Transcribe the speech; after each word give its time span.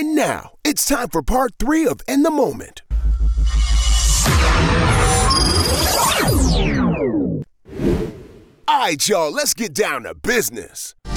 And 0.00 0.14
now 0.14 0.52
it's 0.64 0.86
time 0.86 1.08
for 1.10 1.20
part 1.20 1.52
three 1.58 1.86
of 1.86 2.00
In 2.08 2.22
the 2.22 2.30
Moment. 2.30 2.80
All 8.66 8.78
right, 8.78 9.06
y'all, 9.06 9.30
let's 9.30 9.52
get 9.52 9.74
down 9.74 10.04
to 10.04 10.14
business. 10.14 10.94
All 11.04 11.12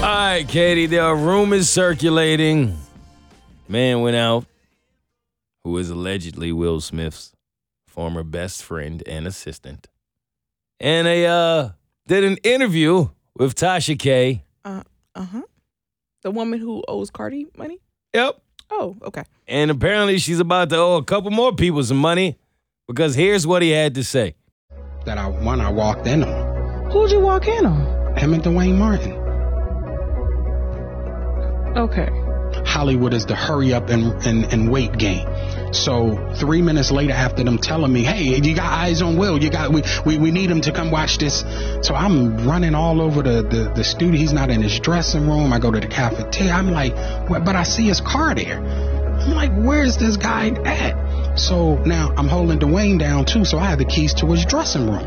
right, 0.00 0.46
Keity, 0.48 0.88
there 0.88 1.02
are 1.02 1.14
rumors 1.14 1.68
circulating. 1.68 2.74
Man 3.68 4.00
went 4.00 4.16
out 4.16 4.46
who 5.62 5.76
is 5.76 5.90
allegedly 5.90 6.52
Will 6.52 6.80
Smith's 6.80 7.34
former 7.86 8.22
best 8.22 8.62
friend 8.62 9.02
and 9.06 9.26
assistant. 9.26 9.88
And 10.80 11.06
they 11.06 11.26
uh 11.26 11.72
did 12.06 12.24
an 12.24 12.38
interview 12.38 13.10
with 13.38 13.54
Tasha 13.54 13.98
K. 13.98 14.44
Uh 14.64 14.82
huh. 15.16 15.42
The 16.22 16.30
woman 16.30 16.60
who 16.60 16.82
owes 16.86 17.10
Cardi 17.10 17.46
money. 17.56 17.80
Yep. 18.14 18.40
Oh, 18.70 18.96
okay. 19.02 19.22
And 19.46 19.70
apparently 19.70 20.18
she's 20.18 20.40
about 20.40 20.68
to 20.70 20.76
owe 20.76 20.96
a 20.96 21.04
couple 21.04 21.30
more 21.30 21.54
people 21.54 21.82
some 21.82 21.96
money 21.96 22.36
because 22.86 23.14
here's 23.14 23.46
what 23.46 23.62
he 23.62 23.70
had 23.70 23.94
to 23.94 24.04
say. 24.04 24.34
that 25.06 25.16
I 25.18 25.26
one 25.26 25.60
I 25.60 25.70
walked 25.70 26.06
in 26.06 26.22
on. 26.24 26.90
Who'd 26.90 27.10
you 27.10 27.20
walk 27.20 27.48
in 27.48 27.64
on? 27.66 28.16
Him 28.18 28.34
and 28.34 28.42
Duane 28.42 28.78
Martin. 28.78 29.12
Okay. 31.76 32.08
Hollywood 32.66 33.14
is 33.14 33.26
the 33.26 33.34
hurry 33.34 33.72
up 33.72 33.88
and, 33.88 34.12
and, 34.26 34.52
and 34.52 34.70
wait 34.70 34.96
game. 34.96 35.26
So 35.72 36.32
three 36.36 36.62
minutes 36.62 36.90
later, 36.90 37.12
after 37.12 37.44
them 37.44 37.58
telling 37.58 37.92
me, 37.92 38.02
"Hey, 38.02 38.22
you 38.22 38.54
got 38.54 38.72
eyes 38.72 39.02
on 39.02 39.16
Will. 39.18 39.42
You 39.42 39.50
got 39.50 39.70
we 39.72 39.82
we, 40.06 40.18
we 40.18 40.30
need 40.30 40.50
him 40.50 40.60
to 40.62 40.72
come 40.72 40.90
watch 40.90 41.18
this." 41.18 41.40
So 41.82 41.94
I'm 41.94 42.46
running 42.46 42.74
all 42.74 43.02
over 43.02 43.22
the, 43.22 43.42
the 43.42 43.72
the 43.74 43.84
studio. 43.84 44.18
He's 44.18 44.32
not 44.32 44.50
in 44.50 44.62
his 44.62 44.80
dressing 44.80 45.28
room. 45.28 45.52
I 45.52 45.58
go 45.58 45.70
to 45.70 45.80
the 45.80 45.86
cafeteria. 45.86 46.52
I'm 46.52 46.70
like? 46.70 46.94
But 47.28 47.54
I 47.54 47.64
see 47.64 47.86
his 47.86 48.00
car 48.00 48.34
there. 48.34 48.58
I'm 48.58 49.34
like, 49.34 49.52
"Where's 49.52 49.98
this 49.98 50.16
guy 50.16 50.50
at?" 50.64 51.38
So 51.38 51.76
now 51.84 52.12
I'm 52.16 52.28
holding 52.28 52.58
Duane 52.58 52.98
down 52.98 53.26
too. 53.26 53.44
So 53.44 53.58
I 53.58 53.66
have 53.66 53.78
the 53.78 53.84
keys 53.84 54.14
to 54.14 54.26
his 54.26 54.44
dressing 54.44 54.90
room. 54.90 55.06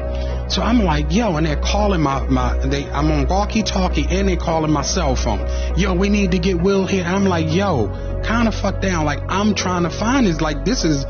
So 0.52 0.62
I'm 0.62 0.80
like, 0.84 1.14
yo, 1.14 1.38
and 1.38 1.46
they're 1.46 1.56
calling 1.56 2.02
my, 2.02 2.28
my 2.28 2.58
they 2.58 2.84
I'm 2.90 3.10
on 3.10 3.28
walkie 3.28 3.64
talkie 3.64 4.06
and 4.10 4.28
they're 4.28 4.36
calling 4.36 4.70
my 4.72 4.82
cell 4.82 5.16
phone. 5.16 5.48
Yo, 5.78 5.94
we 5.94 6.10
need 6.10 6.32
to 6.32 6.40
get 6.40 6.62
Will 6.62 6.86
here. 6.86 7.06
I'm 7.06 7.24
like, 7.26 7.54
yo, 7.54 7.88
kind 8.26 8.50
of 8.50 8.54
fuck 8.54 8.82
down. 8.82 9.06
Like 9.06 9.20
I'm 9.30 9.56
trying 9.56 9.84
to 9.84 9.90
find 9.90 10.26
this. 10.26 10.42
Like 10.42 10.66
this 10.66 10.84
is 10.84 11.06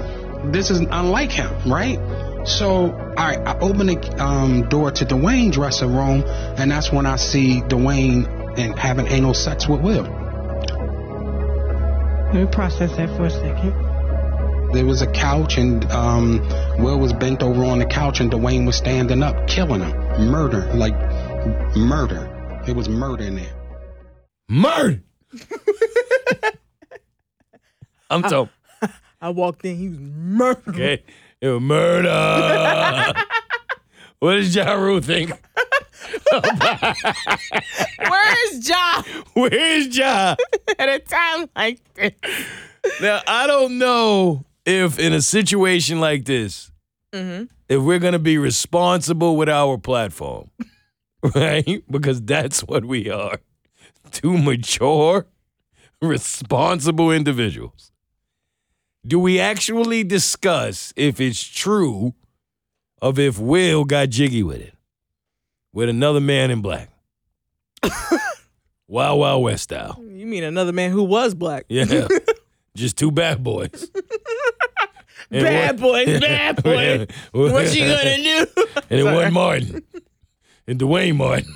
this 0.51 0.69
is 0.69 0.79
unlike 0.79 1.31
him, 1.31 1.51
right? 1.65 1.97
So 2.45 2.91
right, 2.91 3.39
I 3.39 3.57
open 3.59 3.87
the 3.87 4.23
um, 4.23 4.69
door 4.69 4.91
to 4.91 5.05
Duane's 5.05 5.55
dressing 5.55 5.95
room, 5.95 6.23
and 6.27 6.69
that's 6.69 6.91
when 6.91 7.07
I 7.07 7.15
see 7.15 7.61
Duane 7.61 8.25
and 8.57 8.77
having 8.77 9.07
anal 9.07 9.33
sex 9.33 9.67
with 9.67 9.81
Will. 9.81 10.03
Let 12.25 12.35
me 12.35 12.45
process 12.45 12.95
that 12.95 13.09
for 13.17 13.25
a 13.25 13.29
second. 13.31 13.90
There 14.73 14.85
was 14.85 15.01
a 15.01 15.11
couch, 15.11 15.57
and 15.57 15.83
um, 15.91 16.39
Will 16.77 16.97
was 16.97 17.11
bent 17.11 17.43
over 17.43 17.65
on 17.65 17.79
the 17.79 17.85
couch, 17.85 18.21
and 18.21 18.31
Duane 18.31 18.65
was 18.65 18.77
standing 18.77 19.21
up, 19.21 19.47
killing 19.47 19.81
him, 19.81 19.91
murder, 20.29 20.71
like 20.73 20.93
murder. 21.75 22.61
It 22.67 22.75
was 22.75 22.87
murder 22.87 23.25
in 23.25 23.35
there. 23.35 23.53
Murder. 24.47 25.03
I'm 28.09 28.27
so 28.29 28.49
I 29.21 29.29
walked 29.29 29.65
in. 29.65 29.75
He 29.75 29.89
was 29.89 29.99
murdered. 29.99 30.67
okay. 30.69 31.03
It 31.41 31.47
was 31.49 31.61
murder. 31.61 32.07
what 34.19 34.35
does 34.35 34.55
Ja 34.55 34.73
Rule 34.73 35.01
think? 35.01 35.31
Where's 38.09 38.69
Ja 38.69 39.03
Where's 39.33 39.97
Ja? 39.97 40.35
at 40.79 40.89
a 40.89 40.99
time 40.99 41.49
like 41.55 41.79
this? 41.93 42.13
Now 43.01 43.21
I 43.27 43.47
don't 43.47 43.77
know 43.77 44.45
if 44.65 44.99
in 44.99 45.13
a 45.13 45.21
situation 45.21 45.99
like 45.99 46.25
this, 46.25 46.71
mm-hmm. 47.13 47.45
if 47.69 47.81
we're 47.81 47.99
gonna 47.99 48.19
be 48.19 48.37
responsible 48.37 49.37
with 49.37 49.49
our 49.49 49.77
platform, 49.77 50.49
right? 51.35 51.83
Because 51.89 52.21
that's 52.21 52.61
what 52.61 52.85
we 52.85 53.09
are. 53.09 53.39
Two 54.11 54.37
mature, 54.37 55.25
responsible 56.01 57.11
individuals. 57.11 57.91
Do 59.05 59.19
we 59.19 59.39
actually 59.39 60.03
discuss 60.03 60.93
if 60.95 61.19
it's 61.19 61.43
true 61.43 62.13
of 63.01 63.17
if 63.17 63.39
Will 63.39 63.83
got 63.83 64.09
jiggy 64.09 64.43
with 64.43 64.61
it? 64.61 64.75
With 65.73 65.89
another 65.89 66.19
man 66.19 66.51
in 66.51 66.61
black. 66.61 66.89
Wild 68.87 69.19
Wild 69.19 69.43
West 69.43 69.63
style. 69.63 69.97
You 70.05 70.25
mean 70.25 70.43
another 70.43 70.73
man 70.73 70.91
who 70.91 71.03
was 71.03 71.33
black? 71.33 71.65
Yeah. 71.69 72.07
Just 72.75 72.97
two 72.97 73.11
bad 73.11 73.43
boys. 73.43 73.89
And 75.31 75.43
Bad 75.43 75.79
boys, 75.79 76.19
bad 76.19 76.61
boys. 76.63 77.07
What 77.31 77.73
you 77.75 77.85
gonna 77.87 78.17
do? 78.17 78.45
And 78.89 78.99
it 78.99 79.03
wasn't 79.05 79.33
Martin. 79.33 79.83
And 80.67 80.77
Duane 80.79 81.15
Martin. 81.15 81.47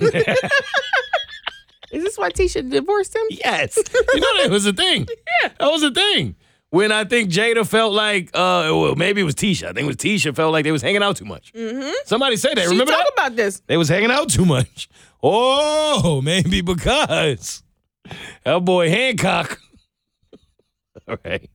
Is 1.92 2.02
this 2.02 2.18
why 2.18 2.30
Tisha 2.30 2.68
divorced 2.68 3.14
him? 3.14 3.22
yes. 3.30 3.76
You 3.76 4.20
know 4.20 4.42
that 4.42 4.50
was 4.50 4.66
a 4.66 4.72
thing. 4.72 5.06
Yeah. 5.42 5.50
That 5.60 5.70
was 5.70 5.82
a 5.82 5.90
thing. 5.90 6.34
When 6.70 6.90
I 6.90 7.04
think 7.04 7.30
Jada 7.30 7.66
felt 7.66 7.92
like, 7.92 8.28
uh, 8.34 8.68
well, 8.72 8.96
maybe 8.96 9.20
it 9.20 9.24
was 9.24 9.34
Tisha. 9.36 9.64
I 9.68 9.72
think 9.72 9.84
it 9.84 9.86
was 9.86 9.96
Tisha 9.96 10.34
felt 10.34 10.52
like 10.52 10.64
they 10.64 10.72
was 10.72 10.82
hanging 10.82 11.02
out 11.02 11.16
too 11.16 11.24
much. 11.24 11.52
Mm-hmm. 11.52 11.90
Somebody 12.06 12.36
said 12.36 12.56
that. 12.56 12.64
She 12.64 12.70
Remember 12.70 12.92
talk 12.92 13.04
that? 13.04 13.12
about 13.12 13.36
this. 13.36 13.62
They 13.66 13.76
was 13.76 13.88
hanging 13.88 14.10
out 14.10 14.28
too 14.30 14.44
much. 14.44 14.88
Oh, 15.22 16.20
maybe 16.22 16.60
because 16.60 17.62
that 18.44 18.64
boy 18.64 18.90
Hancock. 18.90 19.60
All 21.08 21.16
right. 21.24 21.48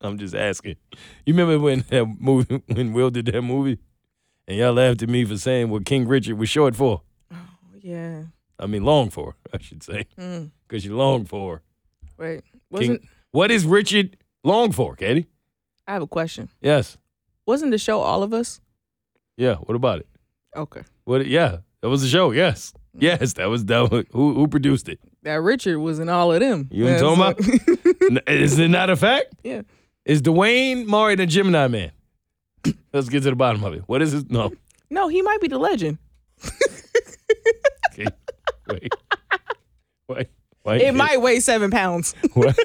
I'm 0.00 0.18
just 0.18 0.34
asking. 0.34 0.76
You 1.24 1.34
remember 1.34 1.58
when 1.58 1.84
that 1.88 2.06
movie 2.20 2.62
when 2.68 2.92
Will 2.92 3.10
did 3.10 3.26
that 3.26 3.42
movie? 3.42 3.78
And 4.48 4.56
y'all 4.58 4.72
laughed 4.74 5.02
at 5.02 5.08
me 5.08 5.24
for 5.24 5.36
saying 5.36 5.70
what 5.70 5.84
King 5.84 6.06
Richard 6.06 6.38
was 6.38 6.48
short 6.48 6.76
for. 6.76 7.02
Oh, 7.32 7.36
yeah. 7.80 8.24
I 8.58 8.66
mean 8.66 8.84
long 8.84 9.10
for, 9.10 9.34
I 9.52 9.58
should 9.60 9.82
say. 9.82 10.06
Mm. 10.18 10.50
Because 10.68 10.84
you 10.84 10.96
long 10.96 11.24
for. 11.24 11.62
Wait. 12.16 12.42
Wasn't 12.70 13.02
What 13.32 13.50
is 13.50 13.64
Richard 13.66 14.16
long 14.44 14.72
for, 14.72 14.96
Keity? 14.96 15.26
I 15.86 15.92
have 15.94 16.02
a 16.02 16.06
question. 16.06 16.48
Yes. 16.60 16.96
Wasn't 17.46 17.70
the 17.70 17.78
show 17.78 18.00
all 18.00 18.22
of 18.22 18.32
us? 18.32 18.60
Yeah. 19.36 19.54
What 19.56 19.74
about 19.74 20.00
it? 20.00 20.06
Okay. 20.56 20.82
What 21.04 21.26
yeah. 21.26 21.58
That 21.82 21.88
was 21.90 22.02
the 22.02 22.08
show, 22.08 22.30
yes. 22.30 22.72
Mm. 22.96 23.02
Yes, 23.02 23.34
that 23.34 23.46
was 23.46 23.64
that 23.66 23.90
was, 23.90 24.04
who 24.12 24.34
who 24.34 24.48
produced 24.48 24.88
it? 24.88 24.98
That 25.22 25.40
Richard 25.42 25.78
was 25.78 25.98
in 25.98 26.08
all 26.08 26.32
of 26.32 26.40
them. 26.40 26.68
You 26.70 26.88
ain't 26.88 27.00
talking 27.00 27.58
so- 27.58 27.92
N- 28.10 28.20
Is 28.26 28.58
it 28.58 28.68
not 28.68 28.90
a 28.90 28.96
fact? 28.96 29.34
yeah. 29.44 29.62
Is 30.06 30.22
Duane 30.22 30.86
Martin 30.86 31.20
a 31.20 31.26
Gemini 31.26 31.66
man? 31.66 31.90
Let's 32.92 33.08
get 33.08 33.24
to 33.24 33.30
the 33.30 33.36
bottom 33.36 33.62
of 33.64 33.74
it. 33.74 33.82
What 33.86 34.00
is 34.00 34.12
his 34.12 34.30
no? 34.30 34.52
No, 34.88 35.08
he 35.08 35.20
might 35.20 35.40
be 35.40 35.48
the 35.48 35.58
legend. 35.58 35.98
Okay. 37.92 38.06
Wait. 38.68 38.92
Wait. 40.08 40.28
Wait. 40.64 40.82
It 40.82 40.94
might 40.94 41.20
weigh 41.20 41.40
seven 41.40 41.70
pounds. 41.70 42.14
What? 42.34 42.56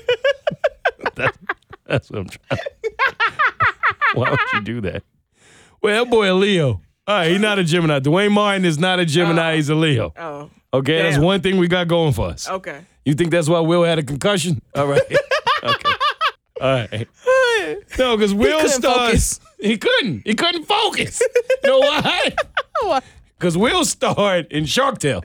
That- 1.15 1.35
that's 1.85 2.09
what 2.09 2.19
I'm 2.19 2.29
trying. 2.29 2.61
Why 4.13 4.29
would 4.29 4.39
you 4.53 4.61
do 4.61 4.81
that? 4.81 5.03
Well, 5.81 6.03
that 6.05 6.09
boy 6.09 6.31
a 6.31 6.35
Leo. 6.35 6.81
All 7.07 7.15
right, 7.17 7.31
he's 7.31 7.41
not 7.41 7.59
a 7.59 7.65
Gemini. 7.65 7.99
Duane 7.99 8.31
Martin 8.31 8.63
is 8.63 8.77
not 8.79 8.99
a 8.99 9.05
Gemini. 9.05 9.51
Oh. 9.51 9.55
he's 9.55 9.67
a 9.69 9.75
Leo. 9.75 10.13
Oh. 10.15 10.49
Okay, 10.73 11.01
that's 11.01 11.17
one 11.17 11.41
thing 11.41 11.57
we 11.57 11.67
got 11.67 11.89
going 11.89 12.13
for 12.13 12.27
us. 12.29 12.47
Okay. 12.47 12.85
You 13.03 13.13
think 13.13 13.31
that's 13.31 13.49
why 13.49 13.59
Will 13.59 13.83
had 13.83 13.99
a 13.99 14.03
concussion? 14.03 14.61
All 14.73 14.87
right. 14.87 15.01
okay. 15.63 15.91
All 16.61 16.73
right. 16.75 17.07
No, 17.97 18.15
because 18.17 18.33
Will 18.33 18.67
stars. 18.67 19.39
He 19.59 19.77
couldn't. 19.77 20.23
He 20.25 20.33
couldn't 20.33 20.65
focus. 20.65 21.21
you 21.63 21.69
know 21.69 21.79
why? 21.79 22.31
Why? 22.81 23.01
Because 23.37 23.55
Will 23.57 23.85
starred 23.85 24.47
in 24.51 24.65
Shark 24.65 24.97
Tale. 24.99 25.23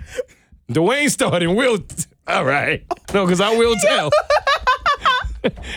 Duane 0.70 1.08
starred 1.08 1.43
in 1.43 1.55
Will. 1.55 1.78
All 2.26 2.44
right. 2.44 2.84
No, 3.14 3.25
because 3.25 3.40
I 3.40 3.56
will 3.56 3.76
tell. 3.81 4.11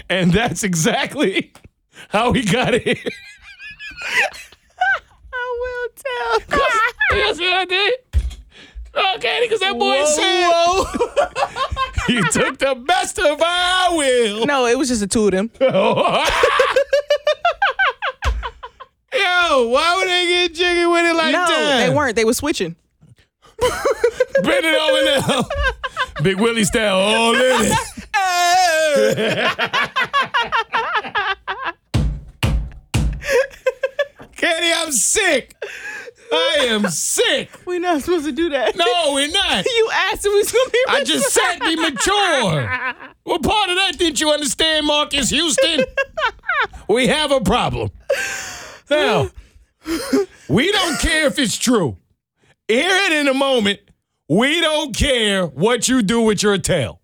and 0.09 0.31
that's 0.33 0.63
exactly 0.63 1.53
how 2.09 2.33
he 2.33 2.43
got 2.43 2.73
it. 2.73 2.97
I 5.33 5.59
will 5.61 5.89
tell. 5.95 6.59
That's 7.11 7.39
what 7.39 7.53
I 7.53 7.65
did. 7.65 7.93
Okay, 9.15 9.39
because 9.43 9.59
that 9.61 9.77
boy 9.77 10.03
said 10.05 10.49
whoa. 10.51 10.85
he 12.07 12.21
took 12.29 12.57
the 12.57 12.75
best 12.75 13.19
of 13.19 13.41
our 13.41 13.97
will. 13.97 14.45
no, 14.45 14.65
it 14.65 14.77
was 14.77 14.87
just 14.89 15.01
the 15.01 15.07
two 15.07 15.25
of 15.25 15.31
them. 15.31 15.51
Yo, 15.59 15.67
why 19.69 19.95
would 19.97 20.07
they 20.07 20.25
get 20.27 20.53
jiggy 20.53 20.85
with 20.85 21.05
it 21.05 21.15
like 21.15 21.33
no, 21.33 21.45
that? 21.47 21.87
they 21.87 21.93
weren't. 21.93 22.15
They 22.15 22.23
were 22.25 22.33
switching. 22.33 22.75
Bend 23.59 24.65
it 24.65 24.75
over 24.75 25.03
now. 25.33 25.43
Big 26.21 26.39
Willie 26.39 26.63
style 26.63 26.97
all 26.97 27.35
in 27.35 27.41
it. 27.41 27.77
Kenny, 34.35 34.71
I'm 34.73 34.91
sick. 34.91 35.55
I 36.31 36.57
am 36.69 36.89
sick. 36.89 37.49
We 37.65 37.75
We're 37.75 37.79
not 37.79 38.01
supposed 38.01 38.25
to 38.25 38.31
do 38.31 38.49
that. 38.49 38.75
No, 38.75 39.13
we're 39.13 39.29
not. 39.31 39.65
You 39.75 39.89
asked 39.93 40.25
if 40.25 40.31
we 40.33 40.39
was 40.39 40.51
gonna 40.51 40.69
be. 40.69 40.79
I 40.87 41.03
just 41.03 41.29
said 41.33 41.59
be 41.59 41.75
mature. 41.75 42.93
What 43.23 43.43
part 43.43 43.69
of 43.69 43.75
that 43.77 43.95
didn't 43.97 44.19
you 44.21 44.31
understand, 44.31 44.85
Marcus 44.85 45.29
Houston? 45.29 45.85
we 46.87 47.07
have 47.07 47.31
a 47.31 47.41
problem. 47.41 47.89
Now, 48.89 49.29
we 50.47 50.71
don't 50.71 50.99
care 50.99 51.27
if 51.27 51.37
it's 51.39 51.57
true. 51.57 51.97
Hear 52.67 52.89
it 52.89 53.13
in 53.13 53.27
a 53.27 53.33
moment. 53.33 53.79
We 54.27 54.61
don't 54.61 54.95
care 54.95 55.45
what 55.45 55.87
you 55.87 56.01
do 56.01 56.21
with 56.21 56.43
your 56.43 56.57
tail. 56.57 57.01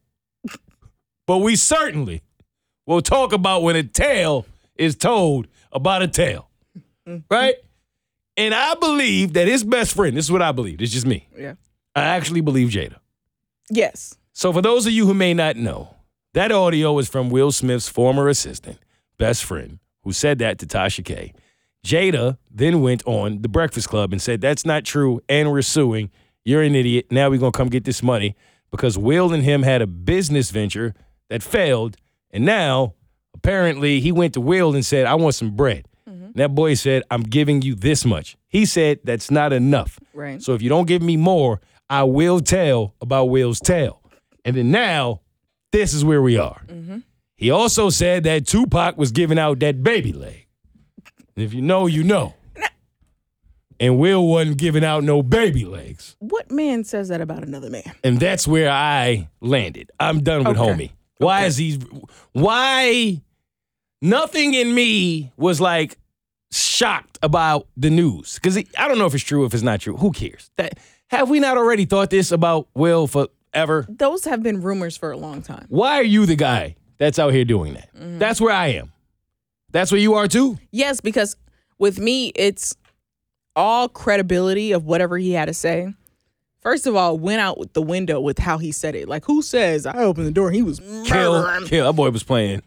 But 1.27 1.39
we 1.39 1.55
certainly 1.55 2.21
will 2.85 3.01
talk 3.01 3.33
about 3.33 3.63
when 3.63 3.75
a 3.75 3.83
tale 3.83 4.45
is 4.75 4.95
told 4.95 5.47
about 5.71 6.01
a 6.03 6.07
tale. 6.07 6.49
Right? 7.29 7.55
And 8.37 8.53
I 8.53 8.75
believe 8.75 9.33
that 9.33 9.47
his 9.47 9.63
best 9.63 9.95
friend, 9.95 10.15
this 10.15 10.25
is 10.25 10.31
what 10.31 10.41
I 10.41 10.51
believe, 10.51 10.81
it's 10.81 10.91
just 10.91 11.05
me. 11.05 11.27
Yeah. 11.37 11.53
I 11.95 12.01
actually 12.01 12.41
believe 12.41 12.69
Jada. 12.69 12.97
Yes. 13.69 14.17
So, 14.33 14.51
for 14.51 14.61
those 14.61 14.85
of 14.85 14.91
you 14.91 15.05
who 15.05 15.13
may 15.13 15.33
not 15.33 15.55
know, 15.55 15.95
that 16.33 16.51
audio 16.51 16.97
is 16.99 17.07
from 17.07 17.29
Will 17.29 17.51
Smith's 17.51 17.87
former 17.87 18.27
assistant, 18.27 18.79
best 19.17 19.45
friend, 19.45 19.79
who 20.03 20.11
said 20.11 20.39
that 20.39 20.59
to 20.59 20.65
Tasha 20.65 21.03
K. 21.05 21.33
Jada 21.85 22.37
then 22.51 22.81
went 22.81 23.03
on 23.05 23.41
The 23.41 23.47
Breakfast 23.47 23.87
Club 23.87 24.11
and 24.11 24.21
said, 24.21 24.41
That's 24.41 24.65
not 24.65 24.83
true, 24.83 25.21
and 25.29 25.51
we're 25.51 25.61
suing. 25.61 26.11
You're 26.43 26.63
an 26.63 26.75
idiot. 26.75 27.07
Now 27.11 27.29
we're 27.29 27.39
going 27.39 27.53
to 27.53 27.57
come 27.57 27.69
get 27.69 27.85
this 27.85 28.03
money 28.03 28.35
because 28.71 28.97
Will 28.97 29.33
and 29.33 29.43
him 29.43 29.63
had 29.63 29.81
a 29.81 29.87
business 29.87 30.51
venture 30.51 30.93
that 31.29 31.41
failed. 31.41 31.95
And 32.31 32.45
now, 32.45 32.95
apparently, 33.33 33.99
he 33.99 34.11
went 34.11 34.33
to 34.33 34.41
Will 34.41 34.75
and 34.75 34.85
said, 34.85 35.05
I 35.05 35.15
want 35.15 35.35
some 35.35 35.51
bread. 35.51 35.87
And 36.05 36.33
that 36.35 36.53
boy 36.53 36.75
said, 36.75 37.03
I'm 37.09 37.23
giving 37.23 37.61
you 37.61 37.73
this 37.75 38.05
much. 38.05 38.37
He 38.47 38.65
said, 38.65 38.99
That's 39.03 39.31
not 39.31 39.51
enough. 39.53 39.99
Right. 40.13 40.41
So 40.41 40.53
if 40.53 40.61
you 40.61 40.69
don't 40.69 40.87
give 40.87 41.01
me 41.01 41.17
more, 41.17 41.61
I 41.89 42.03
will 42.03 42.39
tell 42.39 42.93
about 43.01 43.25
Will's 43.25 43.59
tale. 43.59 44.01
And 44.43 44.55
then 44.55 44.71
now, 44.71 45.21
this 45.71 45.93
is 45.93 46.05
where 46.05 46.21
we 46.21 46.37
are. 46.37 46.61
Mm-hmm. 46.67 46.99
He 47.35 47.51
also 47.51 47.89
said 47.89 48.23
that 48.23 48.45
Tupac 48.47 48.97
was 48.97 49.11
giving 49.11 49.37
out 49.39 49.59
that 49.59 49.83
baby 49.83 50.13
leg. 50.13 50.45
And 51.35 51.43
if 51.43 51.53
you 51.53 51.61
know, 51.61 51.87
you 51.87 52.03
know. 52.03 52.33
And 53.77 53.99
Will 53.99 54.25
wasn't 54.25 54.57
giving 54.57 54.85
out 54.85 55.03
no 55.03 55.21
baby 55.21 55.65
legs. 55.65 56.15
What 56.19 56.49
man 56.49 56.85
says 56.85 57.09
that 57.09 57.19
about 57.19 57.43
another 57.43 57.69
man? 57.69 57.83
And 58.05 58.19
that's 58.21 58.47
where 58.47 58.71
I 58.71 59.27
landed. 59.41 59.91
I'm 59.99 60.21
done 60.23 60.45
with 60.45 60.57
Okay. 60.57 60.85
homie. 60.85 60.91
Why 61.17 61.43
is 61.45 61.57
he 61.57 61.79
why 62.31 63.21
nothing 64.01 64.53
in 64.53 64.73
me 64.73 65.31
was 65.37 65.59
like 65.61 65.97
shocked 66.51 67.17
about 67.23 67.67
the 67.77 67.89
news? 67.89 68.35
Because 68.35 68.57
I 68.57 68.87
don't 68.87 68.97
know 68.97 69.05
if 69.05 69.13
it's 69.15 69.23
true, 69.23 69.45
if 69.45 69.53
it's 69.53 69.63
not 69.63 69.81
true. 69.81 69.97
Who 69.97 70.11
cares? 70.11 70.49
That 70.57 70.77
have 71.09 71.29
we 71.29 71.39
not 71.39 71.57
already 71.57 71.85
thought 71.85 72.09
this 72.09 72.31
about 72.31 72.67
Will 72.73 73.07
forever? 73.07 73.85
Those 73.89 74.25
have 74.25 74.41
been 74.43 74.61
rumors 74.61 74.97
for 74.97 75.11
a 75.11 75.17
long 75.17 75.41
time. 75.41 75.65
Why 75.69 75.95
are 75.99 76.03
you 76.03 76.25
the 76.25 76.35
guy 76.35 76.75
that's 76.97 77.19
out 77.19 77.33
here 77.33 77.45
doing 77.45 77.73
that? 77.75 77.93
Mm-hmm. 77.95 78.19
That's 78.19 78.39
where 78.41 78.53
I 78.53 78.67
am. 78.67 78.91
That's 79.71 79.91
where 79.91 79.99
you 80.01 80.13
are 80.15 80.27
too. 80.27 80.57
Yes, 80.71 81.01
because 81.01 81.35
with 81.77 81.99
me, 81.99 82.31
it's 82.35 82.75
all 83.55 83.89
credibility 83.89 84.71
of 84.71 84.85
whatever 84.85 85.17
he 85.17 85.31
had 85.31 85.45
to 85.45 85.53
say. 85.53 85.93
First 86.61 86.87
of 86.87 86.95
all, 86.95 87.17
went 87.19 87.41
out 87.41 87.57
with 87.59 87.73
the 87.73 87.81
window 87.81 88.19
with 88.19 88.39
how 88.39 88.57
he 88.57 88.71
said 88.71 88.95
it. 88.95 89.07
Like, 89.07 89.25
who 89.25 89.41
says 89.41 89.85
I 89.85 89.97
opened 90.03 90.25
the 90.27 90.31
door? 90.31 90.49
He 90.51 90.61
was 90.63 90.79
Kill, 91.05 91.33
murdering. 91.41 91.67
kill. 91.67 91.85
That 91.85 91.93
boy 91.95 92.09
was 92.09 92.23
playing 92.23 92.63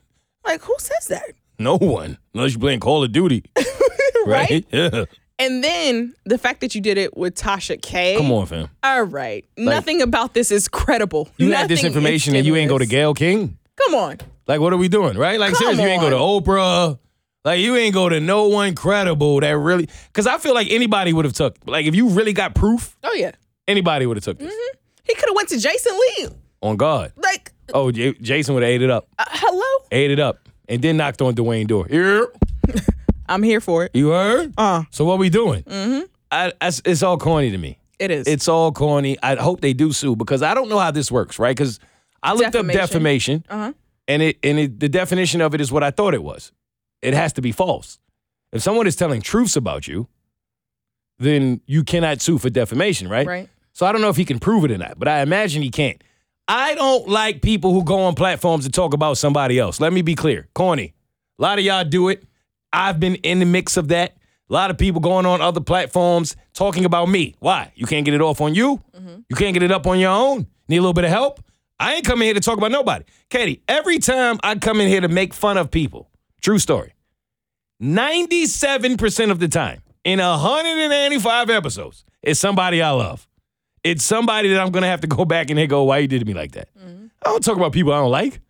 Like, 0.48 0.62
who 0.62 0.74
says 0.78 1.06
that? 1.08 1.22
no 1.60 1.76
one 1.76 2.16
unless 2.34 2.52
you're 2.52 2.60
playing 2.60 2.80
Call 2.80 3.02
of 3.04 3.12
Duty, 3.12 3.44
right? 3.56 4.50
Right? 4.50 4.66
Yeah. 4.72 5.04
And 5.40 5.62
then 5.62 6.14
the 6.24 6.36
fact 6.38 6.60
that 6.62 6.74
you 6.74 6.80
did 6.80 6.98
it 6.98 7.16
with 7.16 7.34
Tasha 7.36 7.80
K. 7.80 8.16
Come 8.16 8.32
on, 8.32 8.46
fam. 8.46 8.68
All 8.82 9.02
right. 9.02 9.44
Nothing 9.56 10.02
about 10.02 10.34
this 10.34 10.50
is 10.50 10.66
credible. 10.68 11.28
You 11.36 11.52
had 11.52 11.68
this 11.68 11.84
information 11.84 12.34
and 12.34 12.44
you 12.46 12.56
ain't 12.56 12.68
go 12.68 12.78
to. 12.78 12.86
Gayle 12.86 13.14
King. 13.14 13.56
Come 13.76 13.94
on. 13.94 14.18
Like, 14.48 14.60
what 14.60 14.72
are 14.72 14.76
we 14.76 14.88
doing, 14.88 15.16
right? 15.16 15.38
Like, 15.38 15.52
Come 15.52 15.58
seriously, 15.58 15.84
you 15.84 15.90
ain't 15.90 16.00
go 16.00 16.10
to. 16.10 16.16
Oprah. 16.16 16.98
Like, 17.44 17.60
you 17.60 17.76
ain't 17.76 17.94
go 17.94 18.08
to 18.08 18.18
no 18.20 18.48
one 18.48 18.74
credible 18.74 19.38
that 19.40 19.56
really. 19.56 19.88
Because 20.08 20.26
I 20.26 20.38
feel 20.38 20.54
like 20.54 20.68
anybody 20.70 21.12
would 21.12 21.24
have 21.24 21.34
took. 21.34 21.56
Like, 21.66 21.86
if 21.86 21.94
you 21.94 22.08
really 22.08 22.32
got 22.32 22.54
proof, 22.54 22.96
Oh 23.04 23.12
yeah. 23.14 23.32
anybody 23.68 24.06
would 24.06 24.16
have 24.16 24.24
took 24.24 24.38
this. 24.38 24.52
Mm-hmm. 24.52 24.78
He 25.04 25.14
could 25.14 25.28
have 25.28 25.36
went 25.36 25.48
to 25.50 25.58
Jason 25.58 25.92
Lee. 26.18 26.28
On 26.62 26.76
God. 26.76 27.12
Like, 27.16 27.52
Oh, 27.74 27.90
J- 27.90 28.14
Jason 28.20 28.54
would 28.54 28.62
have 28.62 28.70
ate 28.70 28.82
it 28.82 28.90
up, 28.90 29.08
uh, 29.18 29.24
hello. 29.28 29.84
ate 29.92 30.10
it 30.10 30.20
up, 30.20 30.48
and 30.68 30.80
then 30.82 30.96
knocked 30.96 31.20
on 31.22 31.34
Duane 31.34 31.66
door. 31.66 31.86
Here, 31.88 32.28
I'm 33.28 33.42
here 33.42 33.60
for 33.60 33.84
it. 33.84 33.90
you 33.94 34.08
heard? 34.10 34.54
Uh, 34.56 34.84
So 34.90 35.04
what 35.04 35.18
we 35.18 35.28
doing? 35.28 35.62
Mm-hmm. 35.64 36.04
I, 36.30 36.52
I, 36.60 36.66
it's 36.84 37.02
all 37.02 37.18
corny 37.18 37.50
to 37.50 37.58
me. 37.58 37.78
it 37.98 38.10
is. 38.10 38.26
It's 38.26 38.48
all 38.48 38.72
corny. 38.72 39.16
I 39.22 39.34
hope 39.36 39.60
they 39.60 39.72
do 39.72 39.92
sue 39.92 40.16
because 40.16 40.42
I 40.42 40.54
don't 40.54 40.68
know 40.68 40.78
how 40.78 40.90
this 40.90 41.10
works, 41.10 41.38
right? 41.38 41.56
Because 41.56 41.78
I 42.22 42.32
looked 42.32 42.54
up 42.56 42.66
Defamation. 42.66 42.78
defamation, 42.80 43.44
Uh-huh. 43.48 43.72
and 44.08 44.22
it 44.22 44.38
and 44.42 44.58
it, 44.58 44.80
the 44.80 44.88
definition 44.88 45.40
of 45.40 45.54
it 45.54 45.60
is 45.60 45.70
what 45.72 45.82
I 45.84 45.90
thought 45.90 46.14
it 46.14 46.22
was. 46.22 46.52
It 47.02 47.14
has 47.14 47.32
to 47.34 47.42
be 47.42 47.52
false. 47.52 47.98
If 48.52 48.62
someone 48.62 48.86
is 48.86 48.96
telling 48.96 49.20
truths 49.20 49.56
about 49.56 49.86
you, 49.86 50.08
then 51.18 51.60
you 51.66 51.84
cannot 51.84 52.20
sue 52.20 52.38
for 52.38 52.50
defamation, 52.50 53.08
right? 53.08 53.26
right. 53.26 53.48
So 53.72 53.86
I 53.86 53.92
don't 53.92 54.00
know 54.00 54.08
if 54.08 54.16
he 54.16 54.24
can 54.24 54.38
prove 54.38 54.64
it 54.64 54.70
or 54.70 54.78
not, 54.78 54.98
but 54.98 55.06
I 55.08 55.20
imagine 55.20 55.62
he 55.62 55.70
can't. 55.70 56.02
I 56.48 56.74
don't 56.74 57.06
like 57.06 57.42
people 57.42 57.74
who 57.74 57.84
go 57.84 58.00
on 58.00 58.14
platforms 58.14 58.64
and 58.64 58.72
talk 58.72 58.94
about 58.94 59.18
somebody 59.18 59.58
else. 59.58 59.80
Let 59.80 59.92
me 59.92 60.00
be 60.00 60.14
clear. 60.14 60.48
Corny. 60.54 60.94
A 61.38 61.42
lot 61.42 61.58
of 61.58 61.64
y'all 61.64 61.84
do 61.84 62.08
it. 62.08 62.24
I've 62.72 62.98
been 62.98 63.16
in 63.16 63.38
the 63.38 63.44
mix 63.44 63.76
of 63.76 63.88
that. 63.88 64.16
A 64.48 64.52
lot 64.52 64.70
of 64.70 64.78
people 64.78 65.02
going 65.02 65.26
on 65.26 65.42
other 65.42 65.60
platforms 65.60 66.36
talking 66.54 66.86
about 66.86 67.08
me. 67.08 67.34
Why? 67.38 67.70
You 67.74 67.86
can't 67.86 68.04
get 68.06 68.14
it 68.14 68.22
off 68.22 68.40
on 68.40 68.54
you? 68.54 68.82
Mm-hmm. 68.96 69.20
You 69.28 69.36
can't 69.36 69.52
get 69.52 69.62
it 69.62 69.70
up 69.70 69.86
on 69.86 69.98
your 69.98 70.10
own? 70.10 70.46
Need 70.68 70.78
a 70.78 70.80
little 70.80 70.94
bit 70.94 71.04
of 71.04 71.10
help? 71.10 71.40
I 71.78 71.94
ain't 71.94 72.06
coming 72.06 72.24
here 72.24 72.34
to 72.34 72.40
talk 72.40 72.56
about 72.56 72.70
nobody. 72.70 73.04
Keity, 73.30 73.60
every 73.68 73.98
time 73.98 74.38
I 74.42 74.54
come 74.56 74.80
in 74.80 74.88
here 74.88 75.02
to 75.02 75.08
make 75.08 75.34
fun 75.34 75.58
of 75.58 75.70
people, 75.70 76.10
true 76.40 76.58
story, 76.58 76.94
97% 77.82 79.30
of 79.30 79.38
the 79.38 79.48
time 79.48 79.82
in 80.02 80.18
195 80.18 81.50
episodes, 81.50 82.04
it's 82.22 82.40
somebody 82.40 82.82
I 82.82 82.90
love. 82.90 83.28
It's 83.90 84.04
somebody 84.04 84.50
that 84.50 84.60
I'm 84.60 84.70
gonna 84.70 84.86
have 84.86 85.00
to 85.00 85.06
go 85.06 85.24
back 85.24 85.50
and 85.50 85.58
they 85.58 85.66
go, 85.66 85.84
why 85.84 85.98
you 85.98 86.08
did 86.08 86.26
me 86.26 86.34
like 86.34 86.52
that? 86.52 86.68
I 86.76 87.30
don't 87.30 87.42
talk 87.42 87.56
about 87.56 87.72
people 87.72 87.92
I 87.92 87.98
don't 87.98 88.10
like. 88.10 88.40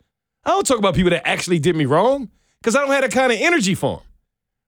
I 0.44 0.50
don't 0.50 0.66
talk 0.66 0.78
about 0.78 0.94
people 0.94 1.10
that 1.10 1.26
actually 1.26 1.58
did 1.58 1.76
me 1.76 1.84
wrong 1.86 2.28
because 2.60 2.74
I 2.74 2.80
don't 2.80 2.90
have 2.90 3.02
that 3.02 3.12
kind 3.12 3.32
of 3.32 3.38
energy 3.40 3.74
for 3.74 3.98
them. 3.98 4.06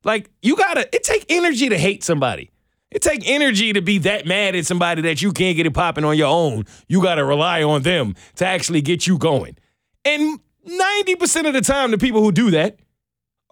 Like 0.05 0.31
you 0.43 0.57
gotta, 0.57 0.89
it 0.95 1.05
take 1.05 1.27
energy 1.29 1.69
to 1.69 1.79
hate 1.79 2.05
somebody. 2.05 2.51
It 2.91 3.03
take 3.03 3.23
energy 3.29 3.73
to 3.73 3.83
be 3.83 3.99
that 3.99 4.27
mad 4.27 4.57
at 4.57 4.67
somebody 4.67 5.03
that 5.03 5.23
you 5.23 5.33
can't 5.33 5.57
get 5.57 5.67
it 5.67 5.75
popping 5.75 6.05
on 6.05 6.17
your 6.17 6.29
own. 6.29 6.65
You 6.89 7.03
gotta 7.03 7.25
rely 7.25 7.63
on 7.63 7.83
them 7.83 8.15
to 8.37 8.47
actually 8.47 8.81
get 8.81 9.07
you 9.07 9.19
going. 9.19 9.57
And 10.05 10.41
90% 10.67 11.47
of 11.47 11.53
the 11.53 11.61
time, 11.61 11.91
the 11.91 11.99
people 11.99 12.23
who 12.23 12.33
do 12.33 12.51
that 12.53 12.79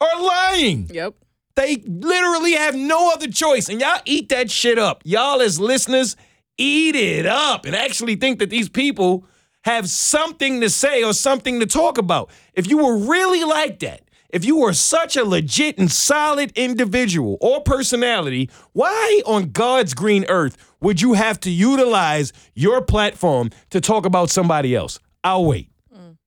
are 0.01 0.23
lying. 0.23 0.89
Yep. 0.93 1.15
They 1.57 1.77
literally 1.87 2.53
have 2.53 2.75
no 2.77 3.13
other 3.13 3.29
choice. 3.29 3.69
And 3.69 3.81
y'all 3.81 4.01
eat 4.05 4.29
that 4.29 4.51
shit 4.51 4.79
up. 4.79 5.03
Y'all, 5.05 5.41
as 5.41 5.59
listeners, 5.59 6.17
eat 6.59 6.95
it 6.95 7.25
up 7.25 7.65
and 7.65 7.75
actually 7.75 8.17
think 8.17 8.41
that 8.41 8.51
these 8.51 8.69
people 8.69 9.25
have 9.63 9.89
something 9.89 10.61
to 10.61 10.71
say 10.71 11.03
or 11.03 11.13
something 11.13 11.61
to 11.61 11.67
talk 11.67 11.99
about. 11.99 12.31
If 12.55 12.69
you 12.69 12.79
were 12.79 12.97
really 12.97 13.45
like 13.45 13.79
that, 13.81 14.03
if 14.31 14.45
you 14.45 14.57
were 14.57 14.75
such 14.75 15.17
a 15.17 15.25
legit 15.25 15.79
and 15.79 15.91
solid 15.91 16.53
individual 16.57 17.39
or 17.41 17.63
personality, 17.63 18.51
why 18.73 19.23
on 19.25 19.53
God's 19.53 19.95
green 19.95 20.27
earth 20.29 20.57
would 20.81 21.01
you 21.01 21.15
have 21.15 21.41
to 21.41 21.51
utilize 21.51 22.33
your 22.55 22.83
platform 22.83 23.51
to 23.71 23.81
talk 23.81 24.05
about 24.05 24.31
somebody 24.31 24.75
else? 24.75 25.01
I'll 25.25 25.45
wait. 25.45 25.71
Mm. 25.95 26.19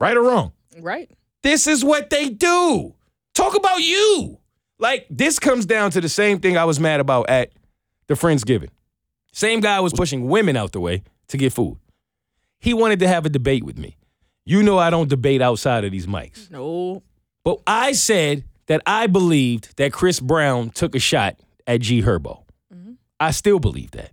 Right 0.00 0.16
or 0.16 0.22
wrong? 0.22 0.52
Right. 0.78 1.10
This 1.42 1.66
is 1.66 1.84
what 1.84 2.08
they 2.10 2.30
do. 2.30 2.94
Talk 3.34 3.54
about 3.54 3.80
you. 3.80 4.38
Like, 4.78 5.06
this 5.10 5.38
comes 5.38 5.66
down 5.66 5.90
to 5.92 6.00
the 6.00 6.08
same 6.08 6.40
thing 6.40 6.56
I 6.56 6.64
was 6.64 6.80
mad 6.80 7.00
about 7.00 7.28
at 7.28 7.52
the 8.06 8.14
Friendsgiving. 8.14 8.70
Same 9.34 9.58
guy 9.58 9.80
was 9.80 9.92
pushing 9.92 10.28
women 10.28 10.56
out 10.56 10.70
the 10.70 10.78
way 10.78 11.02
to 11.26 11.36
get 11.36 11.52
food. 11.52 11.76
He 12.60 12.72
wanted 12.72 13.00
to 13.00 13.08
have 13.08 13.26
a 13.26 13.28
debate 13.28 13.64
with 13.64 13.76
me. 13.76 13.96
You 14.46 14.62
know, 14.62 14.78
I 14.78 14.90
don't 14.90 15.08
debate 15.08 15.42
outside 15.42 15.84
of 15.84 15.90
these 15.90 16.06
mics. 16.06 16.52
No. 16.52 17.02
But 17.42 17.60
I 17.66 17.92
said 17.92 18.44
that 18.66 18.80
I 18.86 19.08
believed 19.08 19.76
that 19.76 19.92
Chris 19.92 20.20
Brown 20.20 20.70
took 20.70 20.94
a 20.94 21.00
shot 21.00 21.36
at 21.66 21.80
G 21.80 22.00
Herbo. 22.00 22.44
Mm-hmm. 22.72 22.92
I 23.18 23.32
still 23.32 23.58
believe 23.58 23.90
that. 23.90 24.12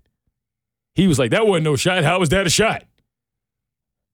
He 0.96 1.08
was 1.08 1.20
like, 1.20 1.30
that 1.32 1.46
wasn't 1.46 1.66
no 1.66 1.76
shot. 1.76 2.04
How 2.04 2.20
was 2.20 2.30
that 2.30 2.48
a 2.48 2.50
shot? 2.50 2.84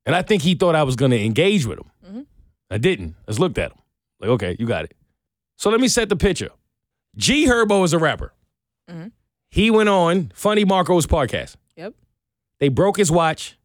And 0.06 0.14
I 0.14 0.24
think 0.24 0.42
he 0.42 0.56
thought 0.56 0.76
I 0.76 0.84
was 0.84 0.98
going 0.98 1.12
to 1.12 1.24
engage 1.24 1.66
with 1.66 1.80
him. 1.80 1.92
Mm-hmm. 2.06 2.22
I 2.70 2.78
didn't. 2.80 3.16
I 3.26 3.32
just 3.32 3.40
looked 3.40 3.58
at 3.58 3.72
him. 3.72 3.80
Like, 4.20 4.32
okay, 4.32 4.58
you 4.60 4.66
got 4.66 4.84
it. 4.84 4.94
So 5.56 5.70
let 5.70 5.80
me 5.80 5.88
set 5.88 6.10
the 6.10 6.18
picture. 6.18 6.50
G 7.16 7.48
Herbo 7.48 7.86
is 7.86 7.94
a 7.94 7.98
rapper. 7.98 8.34
Mm-hmm. 8.92 9.08
He 9.50 9.72
went 9.72 9.90
on 9.90 10.32
Funny 10.36 10.66
Marco's 10.66 11.08
podcast. 11.08 11.56
Yep. 11.76 11.94
They 12.60 12.70
broke 12.70 12.98
his 12.98 13.12
watch. 13.12 13.58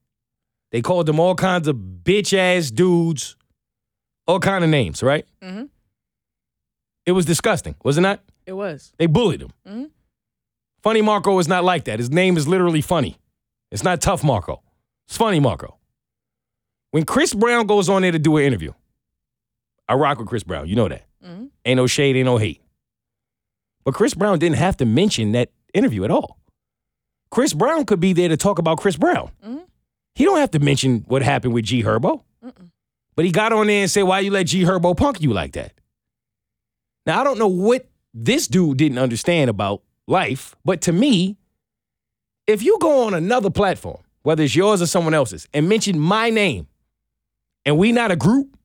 They 0.70 0.80
called 0.80 1.08
him 1.08 1.20
all 1.20 1.34
kinds 1.34 1.68
of 1.68 1.76
bitch 1.76 2.36
ass 2.36 2.70
dudes, 2.70 3.36
all 4.26 4.40
kind 4.40 4.64
of 4.64 4.70
names, 4.70 5.02
right? 5.02 5.26
Mm-hmm. 5.42 5.64
It 7.04 7.12
was 7.12 7.26
disgusting, 7.26 7.74
was 7.84 7.98
it 7.98 8.02
not? 8.02 8.20
It 8.46 8.52
was. 8.54 8.92
They 8.98 9.06
bullied 9.06 9.42
him. 9.42 9.50
Mhm. 9.68 9.90
Funny 10.82 11.02
Marco 11.02 11.38
is 11.38 11.48
not 11.48 11.62
like 11.64 11.84
that. 11.84 11.98
His 11.98 12.10
name 12.10 12.36
is 12.36 12.48
literally 12.48 12.80
funny. 12.80 13.18
It's 13.70 13.84
not 13.84 14.00
tough 14.00 14.24
Marco. 14.24 14.62
It's 15.06 15.16
funny 15.16 15.40
Marco. 15.40 15.76
When 16.90 17.04
Chris 17.04 17.34
Brown 17.34 17.66
goes 17.66 17.88
on 17.88 18.02
there 18.02 18.12
to 18.12 18.18
do 18.18 18.36
an 18.36 18.44
interview, 18.44 18.72
I 19.88 19.94
rock 19.94 20.18
with 20.18 20.28
Chris 20.28 20.42
Brown. 20.44 20.68
You 20.68 20.76
know 20.76 20.88
that. 20.88 21.04
Ain't 21.64 21.76
no 21.76 21.86
shade, 21.86 22.16
ain't 22.16 22.24
no 22.26 22.36
hate. 22.38 22.60
But 23.84 23.94
Chris 23.94 24.14
Brown 24.14 24.38
didn't 24.38 24.56
have 24.56 24.76
to 24.78 24.84
mention 24.84 25.32
that 25.32 25.50
interview 25.74 26.04
at 26.04 26.10
all. 26.10 26.38
Chris 27.30 27.54
Brown 27.54 27.86
could 27.86 28.00
be 28.00 28.12
there 28.12 28.28
to 28.28 28.36
talk 28.36 28.58
about 28.58 28.78
Chris 28.78 28.96
Brown. 28.96 29.30
Mm-hmm. 29.44 29.58
He 30.14 30.24
don't 30.24 30.38
have 30.38 30.50
to 30.50 30.58
mention 30.58 31.04
what 31.06 31.22
happened 31.22 31.54
with 31.54 31.64
G 31.64 31.82
Herbo. 31.82 32.22
But 33.14 33.24
he 33.24 33.30
got 33.30 33.52
on 33.52 33.66
there 33.66 33.82
and 33.82 33.90
said, 33.90 34.02
why 34.02 34.20
you 34.20 34.30
let 34.30 34.46
G 34.46 34.62
Herbo 34.62 34.96
punk 34.96 35.20
you 35.20 35.32
like 35.32 35.52
that? 35.52 35.72
Now, 37.04 37.20
I 37.20 37.24
don't 37.24 37.38
know 37.38 37.48
what 37.48 37.86
this 38.14 38.46
dude 38.46 38.78
didn't 38.78 38.98
understand 38.98 39.50
about 39.50 39.82
life, 40.06 40.54
but 40.64 40.80
to 40.82 40.92
me, 40.92 41.36
if 42.46 42.62
you 42.62 42.78
go 42.80 43.06
on 43.06 43.14
another 43.14 43.50
platform, 43.50 44.02
whether 44.22 44.42
it's 44.42 44.56
yours 44.56 44.80
or 44.80 44.86
someone 44.86 45.14
else's, 45.14 45.48
and 45.52 45.68
mention 45.68 45.98
my 45.98 46.30
name, 46.30 46.68
and 47.64 47.76
we 47.76 47.92
not 47.92 48.10
a 48.10 48.16
group, 48.16 48.56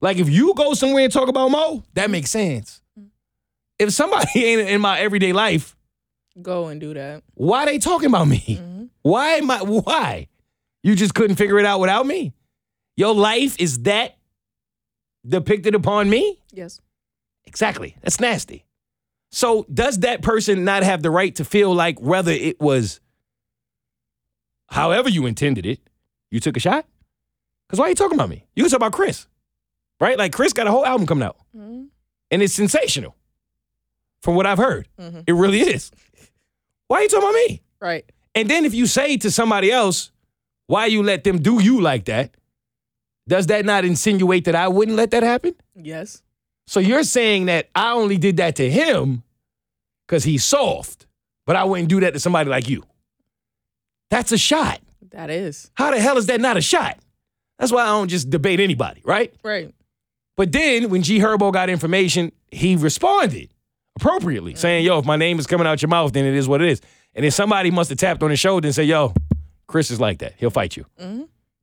like 0.00 0.18
if 0.18 0.28
you 0.28 0.54
go 0.54 0.74
somewhere 0.74 1.04
and 1.04 1.12
talk 1.12 1.28
about 1.28 1.50
Moe, 1.50 1.82
that 1.94 2.04
mm-hmm. 2.04 2.12
makes 2.12 2.30
sense. 2.30 2.80
Mm-hmm. 2.98 3.08
If 3.78 3.92
somebody 3.92 4.28
ain't 4.44 4.68
in 4.68 4.80
my 4.80 4.98
everyday 5.00 5.32
life, 5.32 5.76
Go 6.42 6.68
and 6.68 6.80
do 6.80 6.94
that. 6.94 7.22
why 7.34 7.64
they 7.64 7.78
talking 7.78 8.06
about 8.06 8.26
me? 8.28 8.40
Mm-hmm. 8.48 8.84
Why 9.02 9.30
am 9.34 9.50
I 9.50 9.62
why? 9.62 10.28
You 10.82 10.94
just 10.94 11.14
couldn't 11.14 11.36
figure 11.36 11.58
it 11.58 11.66
out 11.66 11.80
without 11.80 12.06
me? 12.06 12.32
Your 12.96 13.14
life 13.14 13.56
is 13.58 13.82
that 13.82 14.16
depicted 15.26 15.74
upon 15.74 16.08
me? 16.10 16.40
Yes. 16.52 16.80
Exactly. 17.46 17.96
That's 18.02 18.20
nasty. 18.20 18.64
So 19.30 19.66
does 19.72 20.00
that 20.00 20.22
person 20.22 20.64
not 20.64 20.82
have 20.82 21.02
the 21.02 21.10
right 21.10 21.34
to 21.36 21.44
feel 21.44 21.74
like 21.74 22.00
whether 22.00 22.32
it 22.32 22.60
was 22.60 23.00
however 24.68 25.08
you 25.08 25.26
intended 25.26 25.66
it, 25.66 25.80
you 26.30 26.40
took 26.40 26.56
a 26.56 26.60
shot? 26.60 26.86
Because 27.66 27.78
why 27.78 27.86
are 27.86 27.88
you 27.90 27.94
talking 27.94 28.16
about 28.16 28.28
me? 28.30 28.46
You 28.54 28.62
can 28.64 28.70
talk 28.70 28.78
about 28.78 28.92
Chris. 28.92 29.26
Right? 30.00 30.16
Like 30.16 30.32
Chris 30.32 30.52
got 30.52 30.66
a 30.66 30.70
whole 30.70 30.86
album 30.86 31.06
coming 31.06 31.24
out. 31.24 31.36
Mm-hmm. 31.56 31.84
And 32.30 32.42
it's 32.42 32.54
sensational. 32.54 33.14
From 34.22 34.34
what 34.34 34.46
I've 34.46 34.58
heard. 34.58 34.88
Mm-hmm. 35.00 35.20
It 35.26 35.32
really 35.32 35.60
is. 35.60 35.92
Why 36.88 36.98
are 36.98 37.02
you 37.02 37.08
talking 37.08 37.28
about 37.28 37.34
me? 37.34 37.62
Right. 37.80 38.10
And 38.34 38.50
then 38.50 38.64
if 38.64 38.74
you 38.74 38.86
say 38.86 39.16
to 39.18 39.30
somebody 39.30 39.70
else, 39.70 40.10
why 40.66 40.86
you 40.86 41.02
let 41.02 41.24
them 41.24 41.40
do 41.40 41.62
you 41.62 41.80
like 41.80 42.06
that, 42.06 42.34
does 43.26 43.46
that 43.46 43.64
not 43.64 43.84
insinuate 43.84 44.44
that 44.46 44.54
I 44.54 44.68
wouldn't 44.68 44.96
let 44.96 45.10
that 45.12 45.22
happen? 45.22 45.54
Yes. 45.74 46.22
So 46.66 46.80
you're 46.80 47.04
saying 47.04 47.46
that 47.46 47.68
I 47.74 47.92
only 47.92 48.18
did 48.18 48.38
that 48.38 48.56
to 48.56 48.70
him 48.70 49.22
because 50.06 50.24
he's 50.24 50.44
soft, 50.44 51.06
but 51.46 51.56
I 51.56 51.64
wouldn't 51.64 51.88
do 51.88 52.00
that 52.00 52.14
to 52.14 52.20
somebody 52.20 52.50
like 52.50 52.68
you. 52.68 52.82
That's 54.10 54.32
a 54.32 54.38
shot. 54.38 54.80
That 55.10 55.30
is. 55.30 55.70
How 55.74 55.90
the 55.90 56.00
hell 56.00 56.18
is 56.18 56.26
that 56.26 56.40
not 56.40 56.56
a 56.56 56.60
shot? 56.60 56.98
That's 57.58 57.72
why 57.72 57.82
I 57.82 57.86
don't 57.86 58.08
just 58.08 58.30
debate 58.30 58.60
anybody, 58.60 59.02
right? 59.04 59.34
Right. 59.42 59.74
But 60.36 60.52
then 60.52 60.90
when 60.90 61.02
G 61.02 61.18
Herbo 61.18 61.52
got 61.52 61.68
information, 61.68 62.32
he 62.50 62.76
responded 62.76 63.50
appropriately, 64.00 64.54
saying, 64.54 64.84
Yo, 64.84 64.98
if 64.98 65.04
my 65.04 65.16
name 65.16 65.38
is 65.38 65.46
coming 65.46 65.66
out 65.66 65.82
your 65.82 65.88
mouth, 65.88 66.12
then 66.12 66.24
it 66.24 66.34
is 66.34 66.48
what 66.48 66.62
it 66.62 66.68
is. 66.68 66.80
And 67.14 67.24
then 67.24 67.30
somebody 67.30 67.70
must 67.70 67.88
have 67.90 67.98
tapped 67.98 68.22
on 68.22 68.30
his 68.30 68.38
shoulder 68.38 68.66
and 68.66 68.74
said, 68.74 68.86
Yo, 68.86 69.12
Chris 69.66 69.90
is 69.90 70.00
like 70.00 70.18
that. 70.18 70.34
He'll 70.38 70.50
fight 70.50 70.76
you. 70.76 70.86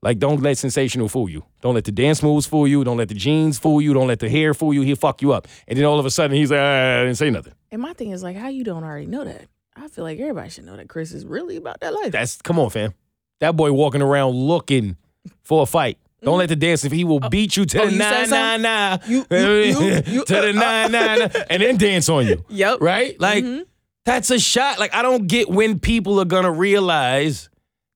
Like, 0.01 0.19
don't 0.19 0.41
let 0.43 0.57
sensational 0.59 1.07
fool 1.09 1.29
you. 1.29 1.43
Don't 1.61 1.73
let 1.73 1.85
the 1.85 1.91
dance 1.91 2.21
moves 2.21 2.45
fool 2.45 2.67
you. 2.67 2.83
Don't 2.83 2.97
let 2.97 3.07
the 3.09 3.15
jeans 3.15 3.57
fool 3.57 3.81
you. 3.81 3.91
Don't 3.93 4.07
let 4.07 4.19
the 4.19 4.29
hair 4.29 4.53
fool 4.53 4.71
you. 4.71 4.81
He'll 4.83 4.95
fuck 4.95 5.21
you 5.23 5.33
up. 5.33 5.47
And 5.67 5.79
then 5.79 5.85
all 5.85 5.99
of 5.99 6.05
a 6.05 6.11
sudden, 6.11 6.37
he's 6.37 6.51
like, 6.51 6.59
"Ah, 6.59 6.99
I 6.99 7.03
didn't 7.05 7.15
say 7.15 7.31
nothing. 7.31 7.53
And 7.71 7.81
my 7.81 7.93
thing 7.93 8.11
is 8.11 8.21
like, 8.21 8.35
how 8.37 8.49
you 8.49 8.63
don't 8.63 8.83
already 8.83 9.07
know 9.07 9.23
that? 9.25 9.45
I 9.75 9.87
feel 9.87 10.03
like 10.03 10.19
everybody 10.19 10.49
should 10.49 10.65
know 10.65 10.75
that 10.77 10.89
Chris 10.89 11.11
is 11.11 11.25
really 11.25 11.55
about 11.57 11.79
that 11.79 11.93
life. 11.93 12.11
That's, 12.11 12.39
come 12.41 12.59
on, 12.59 12.69
fam. 12.69 12.93
That 13.39 13.55
boy 13.55 13.71
walking 13.73 14.01
around 14.03 14.31
looking 14.35 14.95
for 15.43 15.63
a 15.63 15.65
fight. 15.65 15.97
Don't 16.21 16.35
mm. 16.35 16.39
let 16.39 16.49
the 16.49 16.55
dance 16.55 16.83
if 16.85 16.91
he 16.91 17.03
will 17.03 17.19
oh. 17.23 17.29
beat 17.29 17.55
you 17.57 17.65
to 17.65 17.81
oh, 17.81 17.85
the 17.85 17.91
you 17.91 17.97
nine 17.99 18.29
nine 18.29 18.61
nine 18.61 18.99
You- 19.07 19.25
you- 19.29 20.03
you- 20.07 20.25
to 20.25 20.33
the 20.33 20.49
uh, 20.49 20.51
nine 20.53 20.91
nine 20.91 21.19
nine, 21.19 21.31
and 21.49 21.61
then 21.61 21.77
dance 21.77 22.09
on 22.09 22.25
you. 22.27 22.43
Yep. 22.49 22.81
Right? 22.81 23.19
Like 23.19 23.43
mm-hmm. 23.43 23.63
that's 24.05 24.31
a 24.31 24.39
shot. 24.39 24.79
Like 24.79 24.93
I 24.93 25.01
don't 25.01 25.27
get 25.27 25.49
when 25.49 25.79
people 25.79 26.19
are 26.19 26.25
gonna 26.25 26.51
realize 26.51 27.49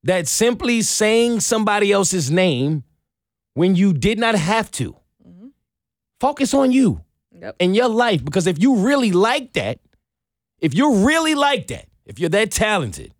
that 0.03 0.27
simply 0.27 0.81
saying 0.81 1.39
somebody 1.39 1.91
else's 1.91 2.29
name 2.31 2.83
when 3.53 3.75
you 3.75 3.93
did 3.93 4.19
not 4.19 4.35
have 4.35 4.71
to. 4.71 4.95
Mm-hmm. 5.25 5.47
Focus 6.19 6.53
on 6.53 6.71
you 6.71 7.01
Yep. 7.41 7.55
and 7.59 7.75
your 7.75 7.87
life 7.87 8.23
because 8.23 8.47
if 8.47 8.61
you 8.61 8.75
really 8.77 9.11
like 9.11 9.53
that, 9.53 9.79
if 10.59 10.73
you're 10.73 11.05
really 11.05 11.35
like 11.35 11.67
that, 11.67 11.87
if 12.05 12.19
you're 12.19 12.29
that 12.29 12.51
talented, 12.51 13.13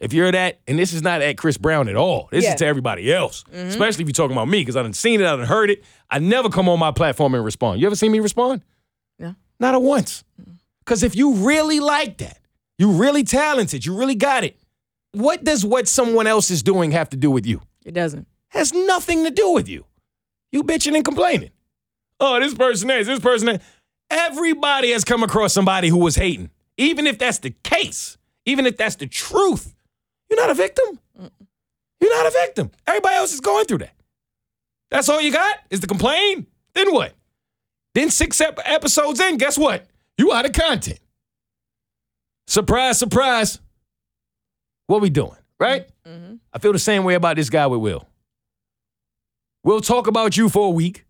if 0.00 0.12
you're 0.12 0.32
that, 0.32 0.60
and 0.66 0.78
this 0.78 0.92
is 0.92 1.02
not 1.02 1.22
at 1.22 1.36
Chris 1.36 1.56
Brown 1.58 1.88
at 1.88 1.94
all. 1.96 2.28
This 2.32 2.44
Yeah. 2.44 2.50
is 2.50 2.56
to 2.56 2.66
everybody 2.66 3.12
else, 3.12 3.44
mm-hmm. 3.44 3.68
especially 3.68 4.02
if 4.02 4.08
you're 4.08 4.12
talking 4.14 4.36
about 4.36 4.48
me 4.48 4.60
because 4.60 4.76
I 4.76 4.82
done 4.82 4.92
seen 4.94 5.20
it, 5.20 5.26
I 5.26 5.36
done 5.36 5.46
heard 5.46 5.70
it. 5.70 5.84
I 6.10 6.18
never 6.18 6.48
come 6.48 6.68
on 6.68 6.78
my 6.78 6.90
platform 6.90 7.34
and 7.34 7.44
respond. 7.44 7.80
You 7.80 7.86
ever 7.86 7.94
seen 7.96 8.10
me 8.10 8.18
respond? 8.20 8.62
No. 9.18 9.34
Not 9.60 9.74
at 9.74 9.82
once. 9.82 10.24
Mm-hmm. 10.40 10.52
Because 10.80 11.02
if 11.02 11.14
you 11.14 11.34
really 11.34 11.78
like 11.78 12.18
that, 12.18 12.38
you 12.78 12.90
really 12.90 13.22
talented, 13.22 13.84
you 13.84 13.96
really 13.96 14.14
got 14.14 14.42
it. 14.42 14.56
What 15.12 15.44
does 15.44 15.64
what 15.64 15.86
someone 15.86 16.26
else 16.26 16.50
is 16.50 16.62
doing 16.62 16.92
have 16.92 17.10
to 17.10 17.16
do 17.16 17.30
with 17.30 17.46
you? 17.46 17.60
It 17.84 17.92
doesn't. 17.94 18.26
Has 18.48 18.72
nothing 18.72 19.24
to 19.24 19.30
do 19.30 19.50
with 19.50 19.68
you. 19.68 19.84
You 20.50 20.64
bitching 20.64 20.94
and 20.94 21.04
complaining. 21.04 21.50
Oh, 22.18 22.40
this 22.40 22.54
person 22.54 22.90
is, 22.90 23.06
this 23.06 23.20
person 23.20 23.48
is. 23.48 23.60
Everybody 24.10 24.90
has 24.90 25.04
come 25.04 25.22
across 25.22 25.52
somebody 25.52 25.88
who 25.88 25.98
was 25.98 26.16
hating. 26.16 26.50
Even 26.76 27.06
if 27.06 27.18
that's 27.18 27.38
the 27.38 27.50
case, 27.62 28.16
even 28.46 28.66
if 28.66 28.76
that's 28.76 28.96
the 28.96 29.06
truth, 29.06 29.74
you're 30.30 30.40
not 30.40 30.50
a 30.50 30.54
victim. 30.54 30.98
You're 32.00 32.16
not 32.16 32.26
a 32.26 32.30
victim. 32.30 32.70
Everybody 32.86 33.16
else 33.16 33.34
is 33.34 33.40
going 33.40 33.66
through 33.66 33.78
that. 33.78 33.94
That's 34.90 35.08
all 35.08 35.20
you 35.20 35.32
got 35.32 35.56
is 35.70 35.80
to 35.80 35.86
complain? 35.86 36.46
Then 36.74 36.92
what? 36.92 37.12
Then 37.94 38.10
six 38.10 38.40
ep- 38.40 38.58
episodes 38.64 39.20
in, 39.20 39.36
guess 39.36 39.58
what? 39.58 39.86
You 40.16 40.32
out 40.32 40.46
of 40.46 40.52
content. 40.52 41.00
Surprise, 42.46 42.98
surprise. 42.98 43.60
What 44.86 45.00
we 45.00 45.10
doing, 45.10 45.36
right? 45.58 45.86
Mm-hmm. 46.06 46.36
I 46.52 46.58
feel 46.58 46.72
the 46.72 46.78
same 46.78 47.04
way 47.04 47.14
about 47.14 47.36
this 47.36 47.50
guy 47.50 47.66
with 47.66 47.80
Will. 47.80 48.08
We'll 49.62 49.80
talk 49.80 50.06
about 50.06 50.36
you 50.36 50.48
for 50.48 50.66
a 50.66 50.70
week. 50.70 51.04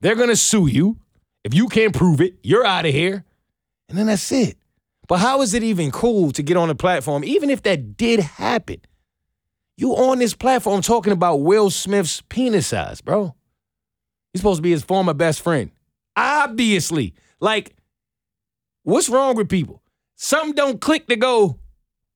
They're 0.00 0.16
gonna 0.16 0.36
sue 0.36 0.66
you. 0.66 0.98
If 1.44 1.54
you 1.54 1.68
can't 1.68 1.94
prove 1.94 2.20
it, 2.20 2.34
you're 2.42 2.66
out 2.66 2.84
of 2.84 2.92
here. 2.92 3.24
And 3.88 3.96
then 3.96 4.06
that's 4.06 4.30
it. 4.32 4.56
But 5.08 5.18
how 5.18 5.42
is 5.42 5.54
it 5.54 5.62
even 5.62 5.90
cool 5.90 6.32
to 6.32 6.42
get 6.42 6.56
on 6.56 6.70
a 6.70 6.74
platform, 6.74 7.24
even 7.24 7.50
if 7.50 7.62
that 7.62 7.96
did 7.96 8.20
happen? 8.20 8.80
You 9.76 9.92
on 9.92 10.18
this 10.18 10.34
platform 10.34 10.80
talking 10.82 11.12
about 11.12 11.36
Will 11.42 11.70
Smith's 11.70 12.22
penis 12.28 12.68
size, 12.68 13.00
bro. 13.00 13.34
He's 14.32 14.40
supposed 14.40 14.58
to 14.58 14.62
be 14.62 14.70
his 14.70 14.82
former 14.82 15.14
best 15.14 15.42
friend. 15.42 15.70
Obviously. 16.16 17.14
Like, 17.40 17.76
what's 18.82 19.08
wrong 19.08 19.36
with 19.36 19.48
people? 19.48 19.82
Something 20.16 20.54
don't 20.54 20.80
click 20.80 21.06
to 21.08 21.16
go, 21.16 21.58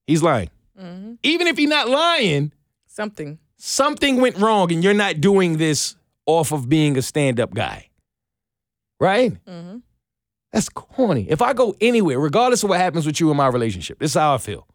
he's 0.07 0.23
lying. 0.23 0.49
Mm-hmm. 0.81 1.15
Even 1.23 1.47
if 1.47 1.59
he's 1.59 1.69
not 1.69 1.89
lying, 1.89 2.53
Something. 2.87 3.39
something 3.59 4.21
went 4.21 4.39
wrong 4.39 4.73
and 4.73 4.83
you're 4.83 4.95
not 4.95 5.21
doing 5.21 5.59
this 5.59 5.97
off 6.25 6.53
of 6.53 6.69
being 6.69 6.97
a 6.97 7.03
stand-up 7.03 7.53
guy. 7.53 7.89
Right? 8.99 9.33
Mm-hmm. 9.45 9.79
That's 10.53 10.69
corny. 10.69 11.27
If 11.29 11.43
I 11.43 11.53
go 11.53 11.75
anywhere, 11.81 12.19
regardless 12.19 12.63
of 12.63 12.71
what 12.71 12.81
happens 12.81 13.07
with 13.07 13.21
you 13.21 13.31
in 13.31 13.37
my 13.37 13.47
relationship, 13.47 13.99
this 13.99 14.13
is 14.13 14.17
how 14.17 14.35
I 14.35 14.39
feel. 14.39 14.67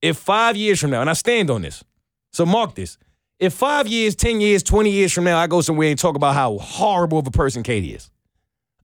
If 0.00 0.16
five 0.16 0.56
years 0.56 0.80
from 0.80 0.90
now, 0.90 1.00
and 1.00 1.10
I 1.10 1.12
stand 1.12 1.50
on 1.50 1.62
this, 1.62 1.84
so 2.32 2.46
mark 2.46 2.74
this. 2.74 2.98
If 3.38 3.52
five 3.52 3.86
years, 3.88 4.14
10 4.14 4.40
years, 4.40 4.62
20 4.62 4.90
years 4.90 5.12
from 5.12 5.24
now, 5.24 5.38
I 5.38 5.46
go 5.46 5.60
somewhere 5.60 5.90
and 5.90 5.98
talk 5.98 6.16
about 6.16 6.34
how 6.34 6.58
horrible 6.58 7.18
of 7.18 7.26
a 7.26 7.30
person 7.30 7.62
Keity 7.62 7.94
is, 7.94 8.10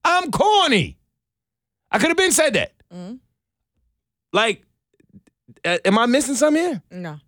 I'm 0.03 0.31
corny. 0.31 0.97
I 1.91 1.97
could 1.97 2.09
have 2.09 2.17
been 2.17 2.31
said 2.31 2.53
that. 2.53 2.73
Mm-hmm. 2.93 3.15
Like, 4.33 4.63
am 5.65 5.97
I 5.97 6.05
missing 6.05 6.35
something 6.35 6.61
here? 6.61 6.83
No. 6.91 7.19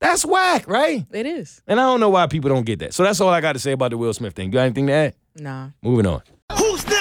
That's 0.00 0.24
whack, 0.24 0.68
right? 0.68 1.04
It 1.10 1.26
is. 1.26 1.60
And 1.66 1.80
I 1.80 1.84
don't 1.84 2.00
know 2.00 2.10
why 2.10 2.26
people 2.28 2.50
don't 2.50 2.64
get 2.64 2.78
that. 2.80 2.94
So 2.94 3.02
that's 3.02 3.20
all 3.20 3.30
I 3.30 3.40
got 3.40 3.54
to 3.54 3.58
say 3.58 3.72
about 3.72 3.90
the 3.90 3.98
Will 3.98 4.14
Smith 4.14 4.34
thing. 4.34 4.46
You 4.46 4.52
got 4.52 4.62
anything 4.62 4.86
to 4.86 4.92
add? 4.92 5.14
Nah. 5.36 5.70
Moving 5.82 6.06
on. 6.06 6.22
Who's 6.56 6.86
next? 6.86 6.97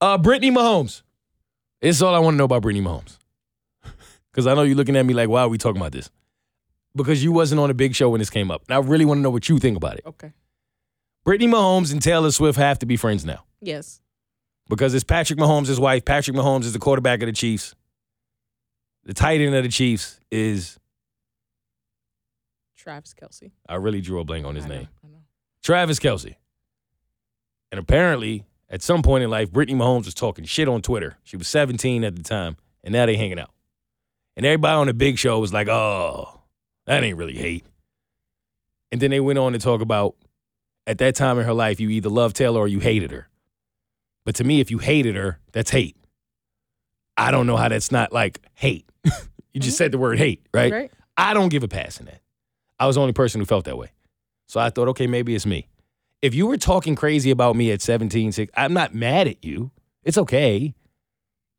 Uh, 0.00 0.18
Brittany 0.18 0.50
Mahomes. 0.50 1.02
It's 1.80 2.02
all 2.02 2.14
I 2.14 2.18
want 2.18 2.34
to 2.34 2.38
know 2.38 2.44
about 2.44 2.62
Brittany 2.62 2.84
Mahomes. 2.84 3.18
Because 4.30 4.46
I 4.46 4.52
know 4.52 4.64
you're 4.64 4.76
looking 4.76 4.96
at 4.96 5.06
me 5.06 5.14
like, 5.14 5.30
why 5.30 5.40
are 5.40 5.48
we 5.48 5.56
talking 5.56 5.80
about 5.80 5.92
this? 5.92 6.10
Because 6.94 7.24
you 7.24 7.32
wasn't 7.32 7.58
on 7.58 7.70
a 7.70 7.74
big 7.74 7.94
show 7.94 8.10
when 8.10 8.18
this 8.18 8.28
came 8.28 8.50
up. 8.50 8.64
And 8.68 8.74
I 8.74 8.86
really 8.86 9.06
want 9.06 9.16
to 9.16 9.22
know 9.22 9.30
what 9.30 9.48
you 9.48 9.58
think 9.58 9.78
about 9.78 9.96
it. 9.96 10.02
Okay. 10.04 10.30
Brittany 11.24 11.50
Mahomes 11.50 11.90
and 11.90 12.02
Taylor 12.02 12.30
Swift 12.30 12.58
have 12.58 12.78
to 12.80 12.86
be 12.86 12.98
friends 12.98 13.24
now. 13.24 13.44
Yes. 13.62 14.02
Because 14.68 14.92
it's 14.92 15.04
Patrick 15.04 15.38
Mahomes' 15.38 15.68
his 15.68 15.80
wife. 15.80 16.04
Patrick 16.04 16.36
Mahomes 16.36 16.64
is 16.64 16.74
the 16.74 16.78
quarterback 16.78 17.22
of 17.22 17.26
the 17.28 17.32
Chiefs. 17.32 17.74
The 19.04 19.14
tight 19.14 19.40
end 19.40 19.54
of 19.54 19.62
the 19.62 19.70
Chiefs 19.70 20.20
is, 20.30 20.78
Travis 22.76 23.14
Kelce. 23.14 23.52
I 23.66 23.76
really 23.76 24.02
drew 24.02 24.20
a 24.20 24.24
blank 24.24 24.44
on 24.44 24.54
his 24.54 24.66
I 24.66 24.68
know, 24.68 24.74
name. 24.74 24.88
I 25.02 25.08
know. 25.08 25.18
Travis 25.62 25.98
Kelce. 25.98 26.34
And 27.72 27.78
apparently, 27.78 28.44
at 28.68 28.82
some 28.82 29.02
point 29.02 29.24
in 29.24 29.30
life, 29.30 29.52
Brittany 29.52 29.78
Mahomes 29.78 30.06
was 30.06 30.14
talking 30.14 30.44
shit 30.44 30.68
on 30.68 30.82
Twitter. 30.82 31.16
She 31.24 31.36
was 31.36 31.48
17 31.48 32.04
at 32.04 32.16
the 32.16 32.22
time, 32.22 32.56
and 32.82 32.92
now 32.92 33.06
they 33.06 33.16
hanging 33.16 33.38
out. 33.38 33.50
And 34.36 34.44
everybody 34.44 34.74
on 34.74 34.86
the 34.86 34.94
big 34.94 35.18
show 35.18 35.38
was 35.38 35.52
like, 35.52 35.68
oh, 35.68 36.40
that 36.86 37.02
ain't 37.02 37.16
really 37.16 37.36
hate. 37.36 37.64
And 38.92 39.00
then 39.00 39.10
they 39.10 39.20
went 39.20 39.38
on 39.38 39.52
to 39.52 39.58
talk 39.58 39.80
about 39.80 40.16
at 40.86 40.98
that 40.98 41.14
time 41.14 41.38
in 41.38 41.44
her 41.44 41.52
life, 41.52 41.80
you 41.80 41.90
either 41.90 42.08
loved 42.08 42.36
Taylor 42.36 42.60
or 42.60 42.68
you 42.68 42.80
hated 42.80 43.10
her. 43.10 43.28
But 44.24 44.36
to 44.36 44.44
me, 44.44 44.60
if 44.60 44.70
you 44.70 44.78
hated 44.78 45.16
her, 45.16 45.38
that's 45.52 45.70
hate. 45.70 45.96
I 47.16 47.30
don't 47.30 47.46
know 47.46 47.56
how 47.56 47.68
that's 47.68 47.90
not 47.90 48.12
like 48.12 48.40
hate. 48.54 48.86
you 49.04 49.10
just 49.54 49.74
mm-hmm. 49.74 49.76
said 49.76 49.92
the 49.92 49.98
word 49.98 50.18
hate, 50.18 50.46
right? 50.52 50.72
Right. 50.72 50.92
I 51.16 51.34
don't 51.34 51.48
give 51.48 51.62
a 51.62 51.68
pass 51.68 51.98
in 51.98 52.06
that. 52.06 52.20
I 52.78 52.86
was 52.86 52.96
the 52.96 53.00
only 53.00 53.14
person 53.14 53.40
who 53.40 53.46
felt 53.46 53.64
that 53.64 53.78
way. 53.78 53.90
So 54.48 54.60
I 54.60 54.70
thought, 54.70 54.88
okay, 54.88 55.06
maybe 55.06 55.34
it's 55.34 55.46
me. 55.46 55.68
If 56.22 56.34
you 56.34 56.46
were 56.46 56.56
talking 56.56 56.94
crazy 56.94 57.30
about 57.30 57.56
me 57.56 57.70
at 57.70 57.82
17, 57.82 58.32
16, 58.32 58.52
I'm 58.56 58.72
not 58.72 58.94
mad 58.94 59.28
at 59.28 59.44
you. 59.44 59.70
It's 60.02 60.18
okay. 60.18 60.74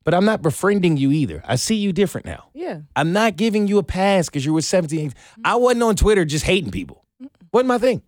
But 0.04 0.14
I'm 0.14 0.26
not 0.26 0.42
befriending 0.42 0.98
you 0.98 1.12
either. 1.12 1.44
I 1.46 1.56
see 1.56 1.76
you 1.76 1.92
different 1.92 2.26
now. 2.26 2.50
Yeah. 2.54 2.80
I'm 2.96 3.12
not 3.12 3.36
giving 3.36 3.68
you 3.68 3.78
a 3.78 3.84
pass 3.84 4.28
because 4.28 4.46
you 4.46 4.54
were 4.54 4.62
17. 4.62 5.14
I 5.44 5.56
wasn't 5.58 5.84
on 5.84 5.96
Twitter 5.96 6.24
just 6.24 6.46
hating 6.46 6.72
people. 6.72 7.04
Wasn't 7.52 7.68
my 7.68 7.78
thing. 7.78 8.02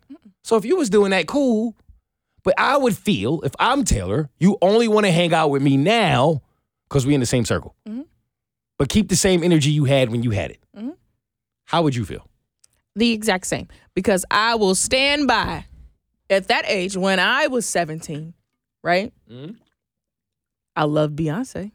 So 0.43 0.55
if 0.55 0.65
you 0.65 0.77
was 0.77 0.89
doing 0.89 1.11
that, 1.11 1.27
cool. 1.27 1.75
But 2.43 2.53
I 2.57 2.77
would 2.77 2.97
feel 2.97 3.41
if 3.41 3.53
I'm 3.59 3.83
Taylor, 3.83 4.29
you 4.39 4.57
only 4.61 4.87
want 4.87 5.05
to 5.05 5.11
hang 5.11 5.33
out 5.33 5.49
with 5.49 5.61
me 5.61 5.75
now 5.75 6.41
because 6.87 7.05
we 7.05 7.13
in 7.13 7.19
the 7.19 7.25
same 7.25 7.45
circle. 7.45 7.75
Mm-hmm. 7.87 8.03
But 8.77 8.87
keep 8.87 9.09
the 9.09 9.15
same 9.15 9.43
energy 9.43 9.71
you 9.71 9.83
had 9.83 10.09
when 10.09 10.23
you 10.23 10.31
had 10.31 10.51
it. 10.51 10.59
Mm-hmm. 10.75 10.91
How 11.65 11.83
would 11.83 11.95
you 11.95 12.05
feel? 12.05 12.27
The 12.95 13.11
exact 13.11 13.45
same. 13.45 13.67
Because 13.93 14.23
I 14.31 14.55
will 14.55 14.73
stand 14.73 15.27
by 15.27 15.65
at 16.29 16.47
that 16.47 16.65
age 16.67 16.95
when 16.95 17.19
I 17.19 17.47
was 17.47 17.65
17, 17.65 18.33
right? 18.83 19.13
Mm-hmm. 19.29 19.53
I 20.75 20.83
love 20.83 21.11
Beyonce. 21.11 21.71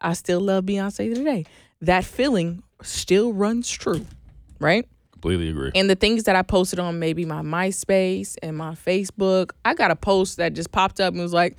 I 0.00 0.12
still 0.12 0.40
love 0.40 0.64
Beyonce 0.64 1.14
today. 1.14 1.46
That 1.80 2.04
feeling 2.04 2.62
still 2.82 3.32
runs 3.32 3.70
true, 3.70 4.06
right? 4.60 4.86
Completely 5.12 5.48
agree. 5.48 5.72
And 5.74 5.88
the 5.88 5.94
things 5.94 6.24
that 6.24 6.36
I 6.36 6.42
posted 6.42 6.78
on 6.78 6.98
maybe 6.98 7.24
my 7.24 7.42
MySpace 7.42 8.36
and 8.42 8.56
my 8.56 8.74
Facebook, 8.74 9.52
I 9.64 9.74
got 9.74 9.90
a 9.90 9.96
post 9.96 10.36
that 10.36 10.52
just 10.52 10.70
popped 10.70 11.00
up 11.00 11.14
and 11.14 11.22
was 11.22 11.32
like, 11.32 11.56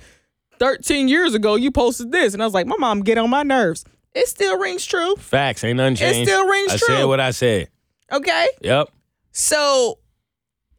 13 0.58 1.08
years 1.08 1.34
ago, 1.34 1.56
you 1.56 1.70
posted 1.70 2.12
this. 2.12 2.32
And 2.32 2.42
I 2.42 2.46
was 2.46 2.54
like, 2.54 2.66
my 2.66 2.76
mom 2.78 3.02
get 3.02 3.18
on 3.18 3.28
my 3.28 3.42
nerves. 3.42 3.84
It 4.14 4.28
still 4.28 4.58
rings 4.58 4.86
true. 4.86 5.14
Facts 5.16 5.62
ain't 5.64 5.76
nothing 5.76 5.96
changed. 5.96 6.20
It 6.20 6.26
still 6.26 6.46
rings 6.48 6.80
true. 6.80 6.94
I 6.94 6.98
said 6.98 7.04
what 7.04 7.20
I 7.20 7.30
said. 7.32 7.68
Okay. 8.10 8.48
Yep. 8.62 8.88
So 9.32 9.98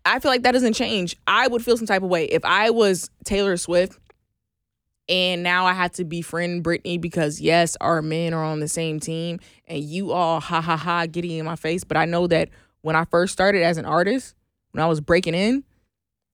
I 0.07 0.19
feel 0.19 0.31
like 0.31 0.43
that 0.43 0.53
doesn't 0.53 0.73
change. 0.73 1.15
I 1.27 1.47
would 1.47 1.63
feel 1.63 1.77
some 1.77 1.87
type 1.87 2.03
of 2.03 2.09
way 2.09 2.25
if 2.25 2.43
I 2.45 2.69
was 2.69 3.09
Taylor 3.25 3.57
Swift 3.57 3.99
and 5.09 5.43
now 5.43 5.65
I 5.65 5.73
had 5.73 5.93
to 5.93 6.05
befriend 6.05 6.63
Brittany 6.63 6.97
because 6.97 7.39
yes, 7.39 7.77
our 7.79 8.01
men 8.01 8.33
are 8.33 8.43
on 8.43 8.59
the 8.59 8.67
same 8.67 8.99
team 8.99 9.39
and 9.65 9.83
you 9.83 10.11
all 10.11 10.39
ha 10.39 10.61
ha 10.61 10.75
ha 10.75 11.05
getting 11.05 11.31
in 11.31 11.45
my 11.45 11.55
face. 11.55 11.83
But 11.83 11.97
I 11.97 12.05
know 12.05 12.27
that 12.27 12.49
when 12.81 12.95
I 12.95 13.05
first 13.05 13.33
started 13.33 13.63
as 13.63 13.77
an 13.77 13.85
artist, 13.85 14.35
when 14.71 14.83
I 14.83 14.87
was 14.87 15.01
breaking 15.01 15.33
in, 15.33 15.63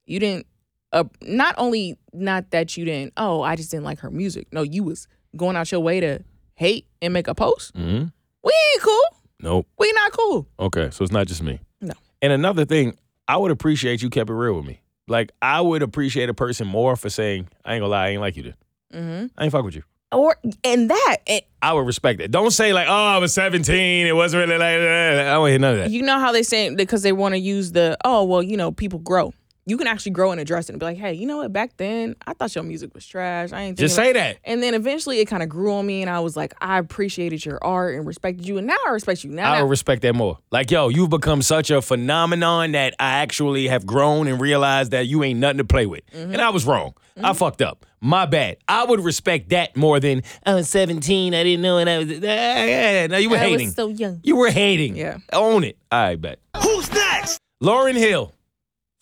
you 0.05 0.19
didn't 0.19 0.47
uh, 0.91 1.05
not 1.21 1.55
only 1.57 1.97
not 2.13 2.51
that 2.51 2.77
you 2.77 2.85
didn't, 2.85 3.13
oh, 3.17 3.41
I 3.41 3.55
just 3.55 3.71
didn't 3.71 3.85
like 3.85 3.99
her 3.99 4.11
music. 4.11 4.47
No, 4.51 4.61
you 4.61 4.83
was 4.83 5.07
going 5.35 5.55
out 5.55 5.71
your 5.71 5.81
way 5.81 5.99
to 5.99 6.19
hate 6.55 6.85
and 7.01 7.13
make 7.13 7.27
a 7.27 7.35
post. 7.35 7.73
Mm-hmm. 7.73 8.05
We 8.43 8.53
ain't 8.73 8.83
cool. 8.83 9.01
Nope. 9.39 9.67
We 9.77 9.91
not 9.93 10.11
cool. 10.11 10.47
Okay, 10.59 10.89
so 10.91 11.03
it's 11.03 11.11
not 11.11 11.27
just 11.27 11.41
me. 11.41 11.59
No. 11.81 11.93
And 12.21 12.31
another 12.31 12.65
thing, 12.65 12.95
I 13.27 13.37
would 13.37 13.51
appreciate 13.51 14.01
you 14.01 14.09
kept 14.09 14.29
it 14.29 14.33
real 14.33 14.53
with 14.53 14.65
me. 14.65 14.81
Like 15.07 15.31
I 15.41 15.61
would 15.61 15.83
appreciate 15.83 16.29
a 16.29 16.33
person 16.33 16.67
more 16.67 16.95
for 16.95 17.09
saying, 17.09 17.49
"I 17.65 17.73
ain't 17.73 17.81
gonna 17.81 17.91
lie, 17.91 18.07
I 18.07 18.09
ain't 18.09 18.21
like 18.21 18.37
you 18.37 18.43
did. 18.43 18.55
Mm-hmm. 18.93 19.27
I 19.37 19.43
ain't 19.43 19.51
fuck 19.51 19.65
with 19.65 19.75
you." 19.75 19.83
Or 20.11 20.37
and 20.63 20.89
that 20.91 21.17
and 21.25 21.41
I 21.61 21.73
would 21.73 21.87
respect 21.87 22.19
that. 22.19 22.31
Don't 22.31 22.51
say 22.51 22.71
like, 22.71 22.87
"Oh, 22.87 22.93
I 22.93 23.17
was 23.17 23.33
17. 23.33 24.05
It 24.07 24.15
wasn't 24.15 24.41
really 24.41 24.57
like 24.57 24.79
that." 24.79 25.27
I 25.27 25.33
don't 25.33 25.49
hear 25.49 25.59
none 25.59 25.73
of 25.73 25.79
that. 25.79 25.91
You 25.91 26.03
know 26.03 26.19
how 26.19 26.31
they 26.31 26.43
say 26.43 26.73
because 26.73 27.01
they 27.01 27.11
want 27.11 27.33
to 27.33 27.39
use 27.39 27.71
the 27.71 27.97
oh 28.05 28.23
well 28.23 28.43
you 28.43 28.55
know 28.55 28.71
people 28.71 28.99
grow. 28.99 29.33
You 29.65 29.77
can 29.77 29.87
actually 29.87 30.11
grow 30.11 30.31
and 30.31 30.41
address 30.41 30.69
it 30.69 30.73
and 30.73 30.79
be 30.79 30.85
like, 30.85 30.97
hey, 30.97 31.13
you 31.13 31.25
know 31.25 31.37
what? 31.37 31.53
Back 31.53 31.77
then, 31.77 32.15
I 32.27 32.33
thought 32.33 32.53
your 32.53 32.65
music 32.65 32.93
was 32.93 33.05
trash. 33.05 33.53
I 33.53 33.61
ain't 33.61 33.77
Just 33.77 33.95
say 33.95 34.11
that. 34.11 34.37
And 34.43 34.61
then 34.61 34.73
eventually, 34.73 35.19
it 35.19 35.25
kind 35.25 35.41
of 35.41 35.47
grew 35.47 35.73
on 35.73 35.85
me, 35.85 36.01
and 36.01 36.09
I 36.09 36.19
was 36.19 36.35
like, 36.35 36.53
I 36.59 36.79
appreciated 36.79 37.45
your 37.45 37.63
art 37.63 37.95
and 37.95 38.05
respected 38.05 38.45
you, 38.45 38.57
and 38.57 38.67
now 38.67 38.75
I 38.85 38.89
respect 38.89 39.23
you. 39.23 39.31
Now, 39.31 39.51
I 39.51 39.55
now 39.55 39.63
would 39.63 39.69
respect 39.69 40.01
that 40.01 40.15
more. 40.15 40.37
Like, 40.51 40.69
yo, 40.69 40.89
you've 40.89 41.09
become 41.09 41.41
such 41.41 41.71
a 41.71 41.81
phenomenon 41.81 42.73
that 42.73 42.93
I 42.99 43.21
actually 43.21 43.67
have 43.69 43.85
grown 43.85 44.27
and 44.27 44.41
realized 44.41 44.91
that 44.91 45.07
you 45.07 45.23
ain't 45.23 45.39
nothing 45.39 45.59
to 45.59 45.65
play 45.65 45.85
with. 45.85 46.05
Mm-hmm. 46.07 46.33
And 46.33 46.41
I 46.41 46.49
was 46.49 46.65
wrong. 46.65 46.93
I 47.21 47.33
fucked 47.33 47.61
up. 47.61 47.85
My 48.01 48.25
bad. 48.25 48.57
I 48.67 48.83
would 48.83 48.99
respect 48.99 49.49
that 49.49 49.77
more 49.77 49.99
than 49.99 50.23
I 50.45 50.55
was 50.55 50.69
17. 50.69 51.33
I 51.33 51.43
didn't 51.43 51.61
know 51.61 51.77
and 51.77 51.89
I 51.89 51.97
was. 51.99 52.11
Ah, 52.11 53.07
no, 53.09 53.17
you 53.17 53.29
were 53.29 53.37
I 53.37 53.43
was 53.43 53.51
hating. 53.51 53.69
so 53.69 53.87
young. 53.87 54.19
You 54.23 54.35
were 54.35 54.49
hating. 54.49 54.95
Yeah. 54.97 55.19
Own 55.31 55.63
it. 55.63 55.77
I 55.91 56.15
bet. 56.15 56.39
Who's 56.61 56.91
next? 56.91 57.39
Lauryn 57.61 57.95
Hill. 57.95 58.33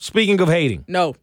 Speaking 0.01 0.41
of 0.41 0.47
hating, 0.49 0.83
No, 0.87 1.13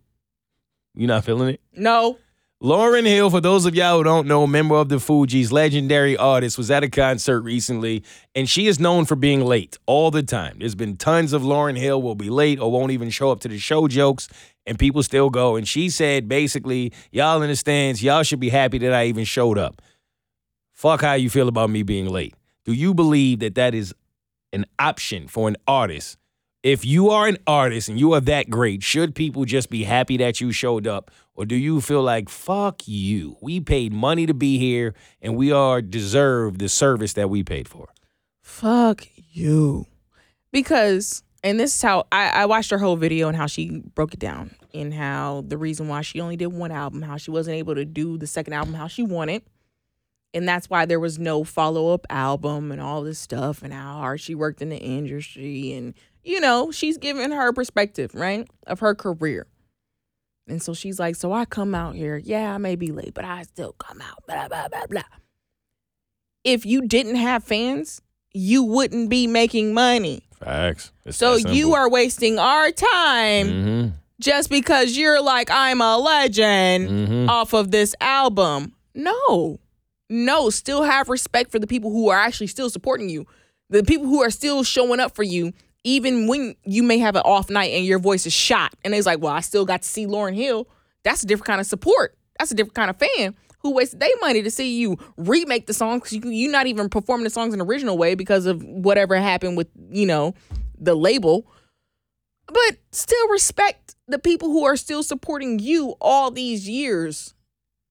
you 0.94 1.08
not 1.08 1.24
feeling 1.24 1.48
it? 1.54 1.60
no. 1.72 2.16
Lauryn 2.62 3.06
Hill, 3.06 3.28
for 3.30 3.40
those 3.40 3.66
of 3.66 3.74
y'all 3.76 3.98
who 3.98 4.04
don't 4.04 4.26
know, 4.26 4.44
member 4.44 4.74
of 4.74 4.88
the 4.88 4.96
Fugees, 4.96 5.52
legendary 5.52 6.16
artist, 6.16 6.58
was 6.58 6.72
at 6.72 6.82
a 6.82 6.88
concert 6.90 7.40
recently, 7.42 8.02
and 8.34 8.48
she 8.48 8.66
is 8.66 8.80
known 8.80 9.04
for 9.04 9.14
being 9.14 9.44
late 9.44 9.76
all 9.86 10.10
the 10.12 10.24
time. 10.24 10.56
There's 10.58 10.74
been 10.74 10.96
tons 10.96 11.32
of 11.32 11.42
Lauryn 11.42 11.76
Hill 11.76 12.02
will 12.02 12.16
be 12.16 12.30
late 12.30 12.58
or 12.58 12.70
won't 12.72 12.90
even 12.90 13.10
show 13.10 13.30
up 13.30 13.38
to 13.40 13.48
the 13.48 13.58
show 13.58 13.86
jokes, 13.86 14.28
and 14.66 14.76
people 14.76 15.04
still 15.04 15.30
go. 15.30 15.54
And 15.54 15.68
she 15.68 15.88
said 15.88 16.28
basically, 16.28 16.92
y'all 17.12 17.42
in 17.42 17.48
the 17.48 17.54
stands, 17.56 18.02
y'all 18.02 18.24
should 18.24 18.40
be 18.40 18.48
happy 18.48 18.78
that 18.78 18.92
I 18.92 19.06
even 19.06 19.24
showed 19.24 19.56
up. 19.58 19.80
Fuck 20.72 21.02
how 21.02 21.14
you 21.14 21.30
feel 21.30 21.46
about 21.48 21.70
me 21.70 21.84
being 21.84 22.08
late. 22.08 22.34
Do 22.64 22.72
you 22.72 22.92
believe 22.92 23.38
that 23.38 23.54
that 23.54 23.72
is 23.72 23.94
an 24.52 24.66
option 24.80 25.28
for 25.28 25.46
an 25.48 25.56
artist? 25.68 26.16
If 26.68 26.84
you 26.84 27.08
are 27.08 27.26
an 27.26 27.38
artist 27.46 27.88
and 27.88 27.98
you 27.98 28.12
are 28.12 28.20
that 28.20 28.50
great, 28.50 28.82
should 28.82 29.14
people 29.14 29.46
just 29.46 29.70
be 29.70 29.84
happy 29.84 30.18
that 30.18 30.38
you 30.42 30.52
showed 30.52 30.86
up? 30.86 31.10
Or 31.34 31.46
do 31.46 31.56
you 31.56 31.80
feel 31.80 32.02
like, 32.02 32.28
fuck 32.28 32.82
you? 32.86 33.38
We 33.40 33.58
paid 33.60 33.90
money 33.90 34.26
to 34.26 34.34
be 34.34 34.58
here 34.58 34.92
and 35.22 35.34
we 35.34 35.50
are 35.50 35.80
deserve 35.80 36.58
the 36.58 36.68
service 36.68 37.14
that 37.14 37.30
we 37.30 37.42
paid 37.42 37.68
for. 37.68 37.88
Fuck 38.42 39.06
you. 39.32 39.86
Because, 40.52 41.22
and 41.42 41.58
this 41.58 41.74
is 41.74 41.80
how 41.80 42.06
I, 42.12 42.42
I 42.42 42.44
watched 42.44 42.70
her 42.70 42.76
whole 42.76 42.96
video 42.96 43.28
and 43.28 43.36
how 43.36 43.46
she 43.46 43.82
broke 43.94 44.12
it 44.12 44.20
down, 44.20 44.54
and 44.74 44.92
how 44.92 45.44
the 45.48 45.56
reason 45.56 45.88
why 45.88 46.02
she 46.02 46.20
only 46.20 46.36
did 46.36 46.48
one 46.48 46.70
album, 46.70 47.00
how 47.00 47.16
she 47.16 47.30
wasn't 47.30 47.56
able 47.56 47.76
to 47.76 47.86
do 47.86 48.18
the 48.18 48.26
second 48.26 48.52
album 48.52 48.74
how 48.74 48.88
she 48.88 49.02
wanted. 49.02 49.40
And 50.34 50.46
that's 50.46 50.68
why 50.68 50.84
there 50.84 51.00
was 51.00 51.18
no 51.18 51.44
follow 51.44 51.94
up 51.94 52.06
album 52.10 52.70
and 52.70 52.80
all 52.82 53.02
this 53.02 53.18
stuff, 53.18 53.62
and 53.62 53.72
how 53.72 53.94
hard 53.94 54.20
she 54.20 54.34
worked 54.34 54.60
in 54.60 54.68
the 54.68 54.76
industry. 54.76 55.72
And, 55.72 55.94
you 56.28 56.40
know, 56.40 56.70
she's 56.70 56.98
giving 56.98 57.30
her 57.32 57.52
perspective, 57.52 58.14
right, 58.14 58.46
of 58.66 58.80
her 58.80 58.94
career. 58.94 59.46
And 60.46 60.62
so 60.62 60.74
she's 60.74 60.98
like, 60.98 61.16
So 61.16 61.32
I 61.32 61.44
come 61.44 61.74
out 61.74 61.94
here, 61.94 62.16
yeah, 62.16 62.54
I 62.54 62.58
may 62.58 62.76
be 62.76 62.92
late, 62.92 63.14
but 63.14 63.24
I 63.24 63.42
still 63.42 63.72
come 63.78 64.00
out, 64.00 64.24
blah, 64.26 64.48
blah, 64.48 64.68
blah, 64.68 64.86
blah. 64.86 65.02
If 66.44 66.64
you 66.64 66.86
didn't 66.86 67.16
have 67.16 67.44
fans, 67.44 68.00
you 68.32 68.62
wouldn't 68.62 69.10
be 69.10 69.26
making 69.26 69.74
money. 69.74 70.22
Facts. 70.40 70.92
So 71.10 71.34
you 71.36 71.74
are 71.74 71.88
wasting 71.90 72.38
our 72.38 72.70
time 72.70 73.46
Mm-hmm. 73.48 73.88
just 74.20 74.50
because 74.50 74.96
you're 74.96 75.20
like, 75.22 75.50
I'm 75.50 75.80
a 75.80 75.96
legend 75.98 76.88
Mm-hmm. 76.88 77.28
off 77.28 77.52
of 77.52 77.70
this 77.70 77.94
album. 78.00 78.74
No, 78.94 79.58
no, 80.08 80.50
still 80.50 80.82
have 80.84 81.08
respect 81.08 81.50
for 81.52 81.58
the 81.58 81.66
people 81.66 81.90
who 81.90 82.08
are 82.08 82.18
actually 82.18 82.46
still 82.48 82.70
supporting 82.70 83.08
you, 83.08 83.26
the 83.70 83.82
people 83.84 84.06
who 84.06 84.22
are 84.22 84.30
still 84.30 84.62
showing 84.62 85.00
up 85.00 85.14
for 85.14 85.22
you, 85.22 85.52
even 85.88 86.26
when 86.26 86.54
you 86.64 86.82
may 86.82 86.98
have 86.98 87.16
an 87.16 87.22
off 87.24 87.50
night 87.50 87.72
and 87.72 87.84
your 87.84 87.98
voice 87.98 88.26
is 88.26 88.32
shot. 88.32 88.74
And 88.84 88.94
it's 88.94 89.06
like, 89.06 89.20
well, 89.20 89.32
I 89.32 89.40
still 89.40 89.64
got 89.64 89.82
to 89.82 89.88
see 89.88 90.06
Lauryn 90.06 90.34
Hill. 90.34 90.68
That's 91.02 91.22
a 91.22 91.26
different 91.26 91.46
kind 91.46 91.60
of 91.60 91.66
support. 91.66 92.16
That's 92.38 92.50
a 92.50 92.54
different 92.54 92.74
kind 92.74 92.90
of 92.90 92.96
fan 92.96 93.34
who 93.60 93.72
wasted 93.72 94.00
their 94.00 94.10
money 94.20 94.42
to 94.42 94.50
see 94.50 94.78
you 94.78 94.98
remake 95.16 95.66
the 95.66 95.74
song 95.74 95.98
because 95.98 96.12
you, 96.12 96.30
you're 96.30 96.52
not 96.52 96.66
even 96.66 96.88
performing 96.88 97.24
the 97.24 97.30
songs 97.30 97.52
in 97.52 97.58
the 97.58 97.64
original 97.64 97.96
way 97.96 98.14
because 98.14 98.46
of 98.46 98.62
whatever 98.62 99.16
happened 99.16 99.56
with, 99.56 99.68
you 99.90 100.06
know, 100.06 100.34
the 100.78 100.94
label 100.94 101.46
but 102.48 102.78
still 102.92 103.28
respect 103.28 103.94
the 104.06 104.18
people 104.18 104.48
who 104.48 104.64
are 104.64 104.76
still 104.76 105.02
supporting 105.02 105.58
you 105.58 105.94
all 106.00 106.30
these 106.30 106.68
years 106.68 107.34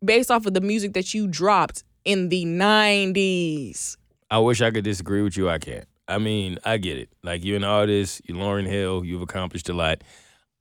based 0.04 0.32
off 0.32 0.46
of 0.46 0.54
the 0.54 0.62
music 0.62 0.94
that 0.94 1.14
you 1.14 1.28
dropped 1.28 1.84
in 2.06 2.30
the 2.30 2.46
90s. 2.46 3.98
I 4.30 4.40
wish 4.40 4.62
I 4.62 4.72
could 4.72 4.84
disagree 4.84 5.22
with 5.22 5.38
you. 5.38 5.50
I 5.50 5.60
can't. 5.60 5.88
I 6.08 6.18
mean, 6.20 6.58
I 6.64 6.78
get 6.78 6.98
it. 6.98 7.10
Like 7.24 7.44
you're 7.44 7.58
an 7.58 7.64
artist, 7.64 8.22
you're 8.26 8.38
Lauryn 8.38 8.68
Hill, 8.68 9.04
you've 9.04 9.22
accomplished 9.22 9.70
a 9.70 9.74
lot. 9.74 10.02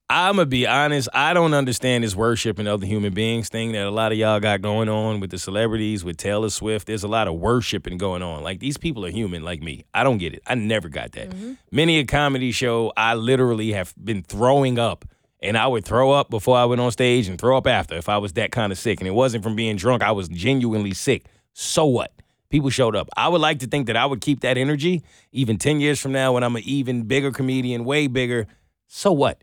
I'm 0.09 0.37
gonna 0.37 0.47
be 0.47 0.69
honest. 0.69 1.09
I 1.13 1.35
don't 1.35 1.53
understand 1.53 2.05
this 2.05 2.15
worshiping 2.15 2.69
other 2.69 2.87
human 2.87 3.13
beings 3.13 3.49
thing 3.49 3.73
that 3.73 3.87
a 3.87 3.91
lot 3.91 4.13
of 4.13 4.19
y'all 4.19 4.39
got 4.39 4.63
going 4.63 4.89
on 4.89 5.19
with 5.19 5.31
the 5.31 5.39
celebrities, 5.39 6.05
with 6.05 6.17
Taylor 6.17 6.49
Swift. 6.49 6.87
There's 6.87 7.03
a 7.03 7.09
lot 7.09 7.27
of 7.27 7.35
worshiping 7.35 7.99
going 7.99 8.23
on. 8.23 8.45
Like 8.45 8.61
these 8.61 8.77
people 8.77 9.05
are 9.05 9.11
human, 9.11 9.43
like 9.43 9.63
me. 9.63 9.85
I 9.93 10.05
don't 10.05 10.19
get 10.19 10.33
it. 10.33 10.43
I 10.47 10.55
never 10.55 10.89
got 10.89 11.13
that. 11.13 11.31
Mm-hmm. 11.31 11.55
Many 11.73 11.99
a 11.99 12.05
comedy 12.05 12.53
show, 12.53 12.93
I 12.97 13.15
literally 13.15 13.73
have 13.73 13.95
been 14.03 14.23
throwing 14.23 14.79
up, 14.79 15.05
and 15.43 15.59
I 15.59 15.67
would 15.67 15.85
throw 15.85 16.13
up 16.13 16.31
before 16.31 16.57
I 16.57 16.67
went 16.67 16.81
on 16.81 16.93
stage 16.93 17.27
and 17.27 17.37
throw 17.37 17.57
up 17.57 17.67
after 17.67 17.97
if 17.97 18.09
I 18.09 18.19
was 18.19 18.35
that 18.35 18.53
kind 18.53 18.71
of 18.71 18.79
sick. 18.79 19.01
And 19.01 19.09
it 19.09 19.13
wasn't 19.13 19.43
from 19.43 19.57
being 19.57 19.75
drunk. 19.75 20.05
I 20.05 20.13
was 20.13 20.29
genuinely 20.29 20.95
sick. 20.95 21.27
So 21.53 21.85
what? 21.85 22.13
People 22.49 22.71
showed 22.71 22.95
up. 22.95 23.09
I 23.17 23.29
would 23.29 23.41
like 23.41 23.59
to 23.61 23.67
think 23.67 23.87
that 23.89 23.97
I 23.97 24.07
would 24.07 24.21
keep 24.21 24.41
that 24.41 24.57
energy 24.57 25.03
even 25.33 25.59
10 25.59 25.81
years 25.81 26.01
from 26.01 26.13
now 26.13 26.33
when 26.33 26.43
I'm 26.43 26.57
an 26.57 26.63
even 26.65 27.03
bigger 27.03 27.31
comedian, 27.33 27.85
way 27.85 28.07
bigger. 28.07 28.47
So 28.87 29.13
what? 29.13 29.43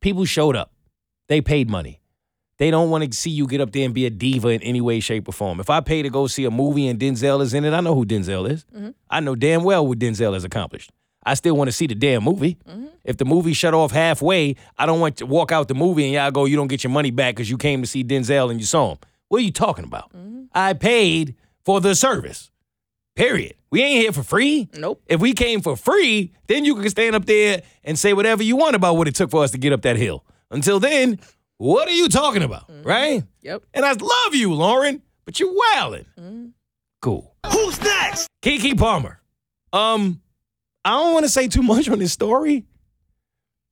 People 0.00 0.24
showed 0.24 0.56
up. 0.56 0.72
They 1.28 1.40
paid 1.40 1.70
money. 1.70 2.00
They 2.58 2.70
don't 2.70 2.90
want 2.90 3.10
to 3.10 3.16
see 3.16 3.30
you 3.30 3.46
get 3.46 3.62
up 3.62 3.72
there 3.72 3.86
and 3.86 3.94
be 3.94 4.04
a 4.04 4.10
diva 4.10 4.48
in 4.48 4.62
any 4.62 4.82
way, 4.82 5.00
shape, 5.00 5.26
or 5.28 5.32
form. 5.32 5.60
If 5.60 5.70
I 5.70 5.80
pay 5.80 6.02
to 6.02 6.10
go 6.10 6.26
see 6.26 6.44
a 6.44 6.50
movie 6.50 6.88
and 6.88 7.00
Denzel 7.00 7.40
is 7.40 7.54
in 7.54 7.64
it, 7.64 7.72
I 7.72 7.80
know 7.80 7.94
who 7.94 8.04
Denzel 8.04 8.50
is. 8.50 8.66
Mm-hmm. 8.74 8.90
I 9.08 9.20
know 9.20 9.34
damn 9.34 9.64
well 9.64 9.86
what 9.86 9.98
Denzel 9.98 10.34
has 10.34 10.44
accomplished. 10.44 10.90
I 11.24 11.34
still 11.34 11.56
want 11.56 11.68
to 11.68 11.72
see 11.72 11.86
the 11.86 11.94
damn 11.94 12.22
movie. 12.22 12.58
Mm-hmm. 12.68 12.86
If 13.04 13.16
the 13.16 13.24
movie 13.24 13.54
shut 13.54 13.72
off 13.72 13.92
halfway, 13.92 14.56
I 14.76 14.84
don't 14.84 15.00
want 15.00 15.16
to 15.18 15.26
walk 15.26 15.52
out 15.52 15.68
the 15.68 15.74
movie 15.74 16.04
and 16.04 16.12
y'all 16.12 16.30
go, 16.30 16.44
you 16.44 16.56
don't 16.56 16.68
get 16.68 16.84
your 16.84 16.90
money 16.90 17.10
back 17.10 17.34
because 17.34 17.48
you 17.48 17.56
came 17.56 17.80
to 17.80 17.88
see 17.88 18.04
Denzel 18.04 18.50
and 18.50 18.60
you 18.60 18.66
saw 18.66 18.92
him. 18.92 18.98
What 19.28 19.38
are 19.38 19.44
you 19.44 19.52
talking 19.52 19.84
about? 19.84 20.12
Mm-hmm. 20.12 20.44
I 20.52 20.74
paid 20.74 21.36
for 21.64 21.80
the 21.80 21.94
service. 21.94 22.50
Period. 23.16 23.54
We 23.70 23.82
ain't 23.82 24.02
here 24.02 24.12
for 24.12 24.22
free. 24.22 24.68
Nope. 24.74 25.02
If 25.06 25.20
we 25.20 25.32
came 25.34 25.60
for 25.60 25.76
free, 25.76 26.32
then 26.46 26.64
you 26.64 26.74
can 26.76 26.88
stand 26.88 27.14
up 27.14 27.26
there 27.26 27.62
and 27.84 27.98
say 27.98 28.12
whatever 28.12 28.42
you 28.42 28.56
want 28.56 28.76
about 28.76 28.96
what 28.96 29.08
it 29.08 29.14
took 29.14 29.30
for 29.30 29.42
us 29.44 29.50
to 29.52 29.58
get 29.58 29.72
up 29.72 29.82
that 29.82 29.96
hill. 29.96 30.24
Until 30.50 30.80
then, 30.80 31.20
what 31.58 31.86
are 31.88 31.92
you 31.92 32.08
talking 32.08 32.42
about? 32.42 32.70
Right? 32.82 33.22
Yep. 33.42 33.64
And 33.74 33.84
I 33.84 33.92
love 33.92 34.34
you, 34.34 34.50
Lauryn, 34.50 35.02
but 35.24 35.38
you're 35.38 35.54
wildin'. 35.54 36.52
Cool. 37.02 37.34
Who's 37.52 37.80
next? 37.82 38.28
Keke 38.42 38.78
Palmer. 38.78 39.20
Um, 39.72 40.20
I 40.84 40.90
don't 40.90 41.12
want 41.12 41.24
to 41.24 41.30
say 41.30 41.46
too 41.48 41.62
much 41.62 41.88
on 41.88 41.98
this 41.98 42.12
story 42.12 42.64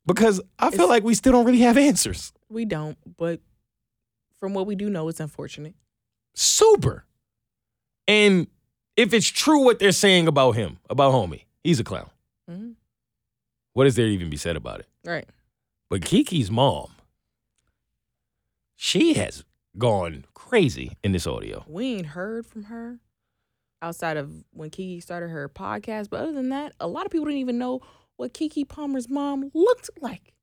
because 0.07 0.41
I 0.59 0.67
feel 0.71 0.75
It's- 0.83 0.89
like 0.89 1.05
we 1.05 1.15
still 1.15 1.33
don't 1.33 1.45
really 1.47 1.61
have 1.61 1.79
answers. 1.79 2.33
We 2.51 2.65
don't, 2.65 2.97
but 3.17 3.41
from 4.41 4.55
what 4.55 4.67
we 4.67 4.75
do 4.75 4.89
know, 4.91 5.09
it's 5.09 5.21
unfortunate. 5.21 5.75
Super. 6.35 7.05
And 8.09 8.49
if 8.97 9.13
it's 9.15 9.29
true 9.29 9.63
what 9.65 9.79
they're 9.79 9.93
saying 9.93 10.27
about 10.27 10.53
him, 10.57 10.79
about 10.91 11.13
homie, 11.13 11.45
he's 11.63 11.79
a 11.79 11.85
clown. 11.85 12.11
Mhm. 12.51 12.75
What 13.75 13.87
is 13.87 13.95
there 13.95 14.07
to 14.07 14.13
even 14.13 14.31
be 14.31 14.37
said 14.37 14.57
about 14.57 14.81
it? 14.81 14.87
Right. 15.05 15.29
But 15.91 16.01
Keke's 16.01 16.51
mom, 16.51 16.91
she 18.75 19.15
has 19.15 19.45
gone 19.77 20.25
crazy 20.35 20.97
in 21.05 21.13
this 21.13 21.27
audio. 21.27 21.65
We 21.69 21.95
ain't 21.97 22.07
heard 22.07 22.47
from 22.47 22.65
her 22.65 22.99
outside 23.83 24.17
of 24.17 24.45
when 24.53 24.71
Keke 24.71 25.03
started 25.03 25.29
her 25.29 25.49
podcast. 25.49 26.11
But 26.11 26.21
other 26.21 26.33
than 26.33 26.49
that, 26.49 26.73
a 26.81 26.89
lot 26.89 27.07
of 27.07 27.13
people 27.13 27.27
didn't 27.27 27.41
even 27.41 27.59
know 27.59 27.81
what 28.17 28.35
Keke 28.35 28.67
Palmer's 28.69 29.09
mom 29.09 29.51
looked 29.55 29.91
like. 30.01 30.35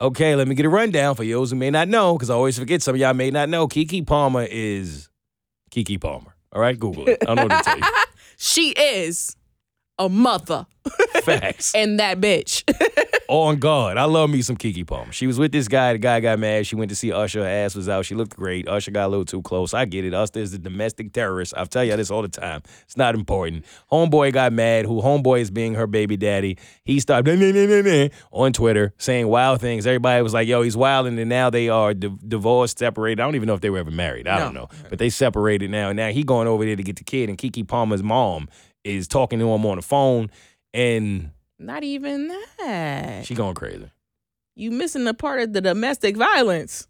Okay, 0.00 0.34
let 0.36 0.46
me 0.48 0.54
get 0.54 0.64
a 0.64 0.68
rundown 0.70 1.16
for 1.16 1.24
those 1.24 1.50
who 1.50 1.56
may 1.56 1.70
not 1.70 1.88
know, 1.88 2.14
because 2.14 2.30
I 2.30 2.34
always 2.34 2.56
forget 2.58 2.82
some 2.82 2.94
of 2.94 3.00
y'all 3.00 3.12
may 3.14 3.30
not 3.30 3.48
know. 3.48 3.66
Keke 3.66 4.06
Palmer 4.06 4.46
is 4.48 5.08
Keke 5.72 6.00
Palmer. 6.00 6.34
All 6.52 6.60
right, 6.60 6.78
Google 6.78 7.08
it. 7.08 7.18
I 7.22 7.34
don't 7.34 7.36
know 7.36 7.54
what 7.54 7.64
to 7.64 7.70
tell 7.70 7.78
you. 7.78 7.84
She 8.36 8.70
is 8.70 9.36
a 9.98 10.08
mother 10.08 10.66
Facts. 11.22 11.74
and 11.74 11.98
that 12.00 12.20
bitch. 12.20 12.64
On 13.28 13.58
God. 13.58 13.98
I 13.98 14.04
love 14.04 14.30
me 14.30 14.40
some 14.40 14.56
Keke 14.56 14.86
Palmer. 14.86 15.12
She 15.12 15.26
was 15.26 15.38
with 15.38 15.52
this 15.52 15.68
guy. 15.68 15.92
The 15.92 15.98
guy 15.98 16.20
got 16.20 16.38
mad. 16.38 16.66
She 16.66 16.76
went 16.76 16.88
to 16.88 16.96
see 16.96 17.12
Usher. 17.12 17.40
Her 17.42 17.48
ass 17.48 17.74
was 17.74 17.86
out. 17.86 18.06
She 18.06 18.14
looked 18.14 18.34
great. 18.34 18.66
Usher 18.66 18.90
got 18.90 19.06
a 19.06 19.08
little 19.08 19.26
too 19.26 19.42
close. 19.42 19.74
I 19.74 19.84
get 19.84 20.06
it. 20.06 20.14
Usher 20.14 20.38
is 20.38 20.54
a 20.54 20.58
domestic 20.58 21.12
terrorist. 21.12 21.52
I'll 21.54 21.66
tell 21.66 21.84
you 21.84 21.94
this 21.96 22.10
all 22.10 22.22
the 22.22 22.28
time. 22.28 22.62
It's 22.84 22.96
not 22.96 23.14
important. 23.14 23.66
Homeboy 23.92 24.32
got 24.32 24.54
mad, 24.54 24.86
who 24.86 25.02
homeboy 25.02 25.40
is 25.40 25.50
being 25.50 25.74
her 25.74 25.86
baby 25.86 26.16
daddy. 26.16 26.56
He 26.84 27.00
started 27.00 27.38
nah, 27.38 27.52
nah, 27.52 27.82
nah, 27.82 28.08
on 28.32 28.54
Twitter 28.54 28.94
saying 28.96 29.28
wild 29.28 29.60
things. 29.60 29.86
Everybody 29.86 30.22
was 30.22 30.32
like, 30.32 30.48
yo, 30.48 30.62
he's 30.62 30.76
wild. 30.76 31.06
And 31.06 31.28
now 31.28 31.50
they 31.50 31.68
are 31.68 31.92
di- 31.92 32.16
divorced, 32.26 32.78
separated. 32.78 33.20
I 33.20 33.24
don't 33.24 33.34
even 33.34 33.46
know 33.46 33.54
if 33.54 33.60
they 33.60 33.70
were 33.70 33.78
ever 33.78 33.90
married. 33.90 34.26
I 34.26 34.38
don't 34.38 34.54
know. 34.54 34.68
But 34.88 34.98
they 34.98 35.10
separated 35.10 35.70
now. 35.70 35.90
And 35.90 35.98
now 35.98 36.08
he 36.08 36.22
going 36.22 36.48
over 36.48 36.64
there 36.64 36.76
to 36.76 36.82
get 36.82 36.96
the 36.96 37.04
kid. 37.04 37.28
And 37.28 37.36
Keke 37.36 37.68
Palmer's 37.68 38.02
mom 38.02 38.48
is 38.88 39.06
talking 39.08 39.38
to 39.38 39.50
him 39.52 39.64
on 39.66 39.76
the 39.76 39.82
phone. 39.82 40.30
And 40.74 41.30
Not 41.58 41.84
even 41.84 42.28
that. 42.58 43.26
she 43.26 43.34
going 43.34 43.54
crazy. 43.54 43.90
you 44.56 44.70
missing 44.70 45.04
the 45.04 45.14
part 45.14 45.40
of 45.40 45.52
the 45.52 45.60
domestic 45.60 46.16
violence. 46.16 46.86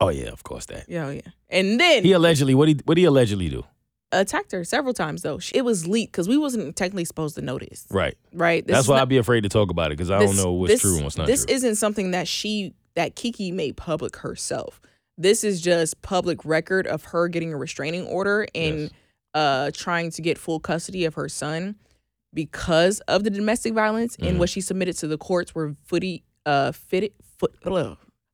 Oh, 0.00 0.08
yeah, 0.10 0.26
of 0.28 0.42
course 0.44 0.66
that. 0.66 0.84
Yeah, 0.88 1.06
oh, 1.06 1.10
yeah. 1.10 1.20
And 1.48 1.80
then 1.80 2.04
He 2.04 2.12
allegedly 2.12 2.54
what 2.54 2.68
he 2.68 2.76
what 2.84 2.98
he 2.98 3.04
allegedly 3.04 3.48
do? 3.48 3.64
attacked 4.12 4.52
her 4.52 4.62
several 4.64 4.94
times 4.94 5.22
though. 5.22 5.38
It 5.52 5.62
was 5.64 5.86
leaked 5.86 6.12
because 6.12 6.28
we 6.28 6.38
wasn't 6.38 6.76
technically 6.76 7.04
supposed 7.04 7.34
to 7.36 7.42
notice. 7.42 7.86
Right. 7.90 8.16
Right. 8.32 8.66
This 8.66 8.74
That's 8.76 8.88
why 8.88 8.96
not- 8.96 9.02
I'd 9.02 9.08
be 9.08 9.16
afraid 9.18 9.42
to 9.42 9.48
talk 9.48 9.70
about 9.70 9.86
it 9.90 9.96
because 9.98 10.10
I 10.10 10.18
don't 10.20 10.36
know 10.36 10.52
what's 10.52 10.74
this- 10.74 10.80
true 10.82 10.94
and 10.96 11.04
what's 11.04 11.16
not 11.18 11.26
This 11.26 11.44
true. 11.44 11.54
isn't 11.54 11.76
something 11.76 12.12
that 12.12 12.28
she 12.28 12.74
that 12.94 13.14
Keke 13.16 13.52
made 13.52 13.76
public 13.76 14.16
herself. 14.18 14.80
This 15.18 15.44
is 15.44 15.60
just 15.60 16.00
public 16.02 16.44
record 16.44 16.86
of 16.86 17.04
her 17.06 17.28
getting 17.28 17.52
a 17.52 17.56
restraining 17.56 18.06
order 18.06 18.46
and 18.54 18.80
Yes. 18.82 18.90
Uh 19.36 19.70
trying 19.74 20.10
to 20.10 20.20
get 20.22 20.36
full 20.38 20.58
custody 20.58 21.04
of 21.04 21.14
her 21.14 21.28
son 21.28 21.76
because 22.34 23.00
of 23.00 23.22
the 23.24 23.30
domestic 23.30 23.72
violence 23.74 24.16
Mm-hmm. 24.16 24.28
and 24.28 24.38
what 24.38 24.48
she 24.48 24.60
submitted 24.60 24.96
to 24.98 25.06
the 25.06 25.18
courts 25.18 25.54
were 25.54 25.76
footy 25.84 26.24
uh 26.46 26.72
fitted 26.72 27.12
foot 27.38 27.54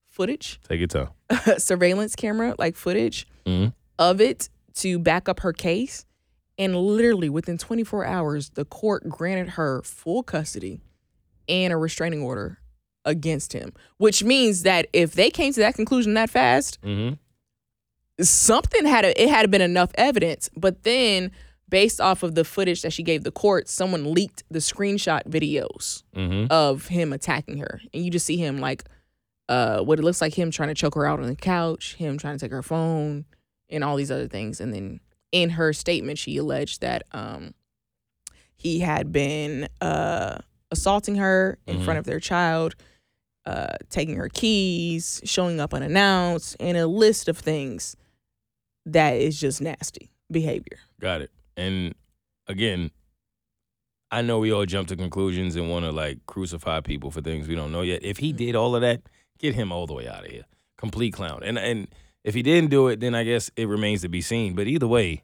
footage 0.07 0.61
Take 0.69 0.79
your 0.81 0.87
time. 0.89 1.09
surveillance 1.59 2.15
camera 2.17 2.55
like 2.59 2.77
footage 2.77 3.27
Mhm. 3.47 3.73
of 3.99 4.21
it 4.21 4.49
to 4.75 4.99
back 4.99 5.29
up 5.29 5.41
her 5.41 5.53
case 5.53 6.05
and 6.59 6.77
literally 6.77 7.29
within 7.29 7.59
24 7.59 8.05
hours 8.05 8.51
the 8.51 8.65
court 8.65 9.09
granted 9.09 9.51
her 9.51 9.83
full 9.83 10.23
custody 10.23 10.81
and 11.49 11.73
a 11.73 11.77
restraining 11.77 12.23
order 12.23 12.59
against 13.05 13.53
him 13.53 13.73
which 13.97 14.23
means 14.23 14.63
that 14.63 14.87
if 14.93 15.13
they 15.15 15.31
came 15.31 15.53
to 15.53 15.61
that 15.61 15.75
conclusion 15.75 16.15
that 16.15 16.31
fast 16.31 16.79
Mm-hmm. 16.83 17.15
Something 18.29 18.85
had 18.85 19.05
a, 19.05 19.23
it 19.23 19.29
had 19.29 19.51
been 19.51 19.61
enough 19.61 19.91
evidence 19.97 20.49
but 20.57 20.83
then 20.85 21.31
based 21.69 22.01
off 22.01 22.23
of 22.23 22.35
the 22.35 22.45
footage 22.45 22.83
that 22.83 22.93
she 22.93 23.03
gave 23.03 23.25
the 23.25 23.31
court 23.31 23.69
someone 23.69 24.13
leaked 24.15 24.43
the 24.51 24.59
screenshot 24.59 25.23
videos 25.29 26.03
Mm-hmm. 26.15 26.47
of 26.51 26.89
him 26.89 27.13
attacking 27.13 27.59
her 27.59 27.81
and 27.95 28.05
you 28.05 28.11
just 28.11 28.27
see 28.27 28.37
him 28.37 28.61
like 28.61 28.85
uh 29.49 29.81
what 29.81 29.99
it 29.99 30.03
looks 30.03 30.21
like 30.21 30.35
him 30.35 30.51
trying 30.51 30.69
to 30.69 30.75
choke 30.75 30.95
her 30.95 31.07
out 31.07 31.19
on 31.21 31.27
the 31.27 31.35
couch 31.37 31.95
him 31.95 32.19
trying 32.19 32.37
to 32.37 32.45
take 32.45 32.53
her 32.53 32.63
phone 32.63 33.25
and 33.71 33.83
all 33.83 33.97
these 33.97 34.11
other 34.11 34.29
things 34.29 34.61
and 34.61 34.73
then 34.75 35.01
in 35.33 35.51
her 35.51 35.73
statement 35.73 36.19
she 36.19 36.37
alleged 36.37 36.81
that 36.83 37.03
um 37.13 37.55
he 38.55 38.81
had 38.81 39.11
been 39.13 39.69
uh 39.81 40.39
assaulting 40.71 41.17
her 41.17 41.59
in 41.67 41.79
Mhm. 41.79 41.85
front 41.85 41.99
of 41.99 42.05
their 42.05 42.21
child 42.21 42.75
uh 43.47 43.75
taking 43.91 44.17
her 44.17 44.29
keys 44.29 45.21
showing 45.25 45.59
up 45.59 45.75
unannounced 45.75 46.57
and 46.61 46.77
a 46.77 46.87
list 46.87 47.29
of 47.29 47.37
things 47.39 47.97
that 48.87 49.15
is 49.15 49.39
just 49.41 49.61
nasty 49.61 50.11
behavior 50.31 50.79
Got 51.01 51.23
it. 51.23 51.31
And 51.57 51.95
again, 52.47 52.91
I 54.11 54.23
know 54.23 54.39
we 54.39 54.53
all 54.53 54.67
jump 54.67 54.89
to 54.89 54.97
conclusions 54.97 55.57
and 55.57 55.71
want 55.71 55.85
to 55.85 55.93
like 55.93 56.19
crucify 56.27 56.81
people 56.81 57.11
for 57.11 57.21
things 57.21 57.49
we 57.49 57.55
don't 57.55 57.73
know 57.73 57.83
yet. 57.83 58.03
If 58.03 58.17
Mm-hmm. 58.19 58.25
he 58.27 58.33
did 58.33 58.57
all 58.57 58.75
of 58.75 58.83
that, 58.83 59.03
get 59.39 59.55
him 59.55 59.73
all 59.73 59.87
the 59.87 59.95
way 59.95 60.07
out 60.09 60.25
of 60.25 60.31
here. 60.31 60.45
Complete 60.79 61.13
clown. 61.13 61.43
And 61.45 61.59
and 61.59 61.89
if 62.25 62.35
he 62.35 62.43
didn't 62.43 62.71
do 62.71 62.89
it, 62.89 63.01
then 63.01 63.15
I 63.15 63.25
guess 63.25 63.51
it 63.57 63.67
remains 63.69 64.03
to 64.03 64.09
be 64.09 64.21
seen. 64.21 64.55
But 64.55 64.67
either 64.69 64.87
way, 64.87 65.23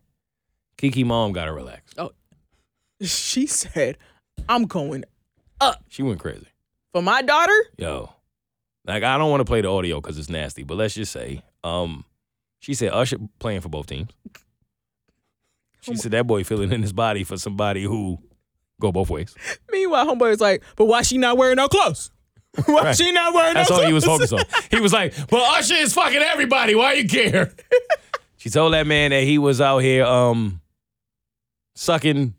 Keke 0.78 1.04
mom 1.04 1.32
gotta 1.32 1.52
relax. 1.52 1.92
Oh, 1.98 2.10
she 3.02 3.46
said 3.46 3.96
i'm 4.48 4.64
going 4.66 5.04
up." 5.60 5.84
She 5.88 6.02
went 6.02 6.20
crazy. 6.20 6.46
for 6.92 7.02
my 7.02 7.22
daughter 7.22 7.54
Yo, 7.76 8.10
like 8.84 9.02
I 9.02 9.18
don't 9.18 9.30
want 9.30 9.40
to 9.40 9.44
play 9.44 9.60
the 9.60 9.68
audio 9.68 10.00
because 10.00 10.18
it's 10.18 10.28
nasty, 10.30 10.62
but 10.64 10.76
let's 10.76 10.94
just 10.94 11.12
say, 11.12 11.42
um, 11.64 12.04
she 12.60 12.74
said 12.74 12.92
Usher 12.92 13.18
playing 13.38 13.60
for 13.60 13.68
both 13.68 13.86
teams. 13.86 14.10
She 15.80 15.96
said 15.96 16.10
that 16.12 16.26
boy 16.26 16.44
feeling 16.44 16.72
in 16.72 16.82
his 16.82 16.92
body 16.92 17.24
for 17.24 17.36
somebody 17.36 17.82
who 17.84 18.18
go 18.80 18.92
both 18.92 19.08
ways. 19.10 19.34
Meanwhile, 19.70 20.06
homeboy 20.06 20.30
was 20.30 20.40
like, 20.40 20.62
"But 20.76 20.86
why 20.86 21.02
she 21.02 21.18
not 21.18 21.36
wearing 21.38 21.56
no 21.56 21.68
clothes? 21.68 22.10
Why 22.66 22.82
Right. 22.82 22.96
she 22.96 23.12
not 23.12 23.32
wearing 23.34 23.54
no 23.54 23.64
clothes? 23.64 23.68
That's 23.68 23.70
no 23.70 23.74
all 23.76 23.80
clothes?" 23.82 23.88
he 23.88 23.92
was 23.92 24.04
focused 24.04 24.32
on. 24.32 24.62
He 24.70 24.80
was 24.80 24.92
like, 24.92 25.14
"But 25.28 25.40
Usher 25.58 25.74
is 25.74 25.92
fucking 25.94 26.20
everybody. 26.20 26.74
Why 26.74 26.94
you 26.94 27.06
care?" 27.08 27.52
she 28.36 28.50
told 28.50 28.72
that 28.74 28.86
man 28.86 29.10
that 29.12 29.22
he 29.22 29.38
was 29.38 29.60
out 29.60 29.78
here 29.78 30.04
um 30.04 30.60
sucking. 31.76 32.34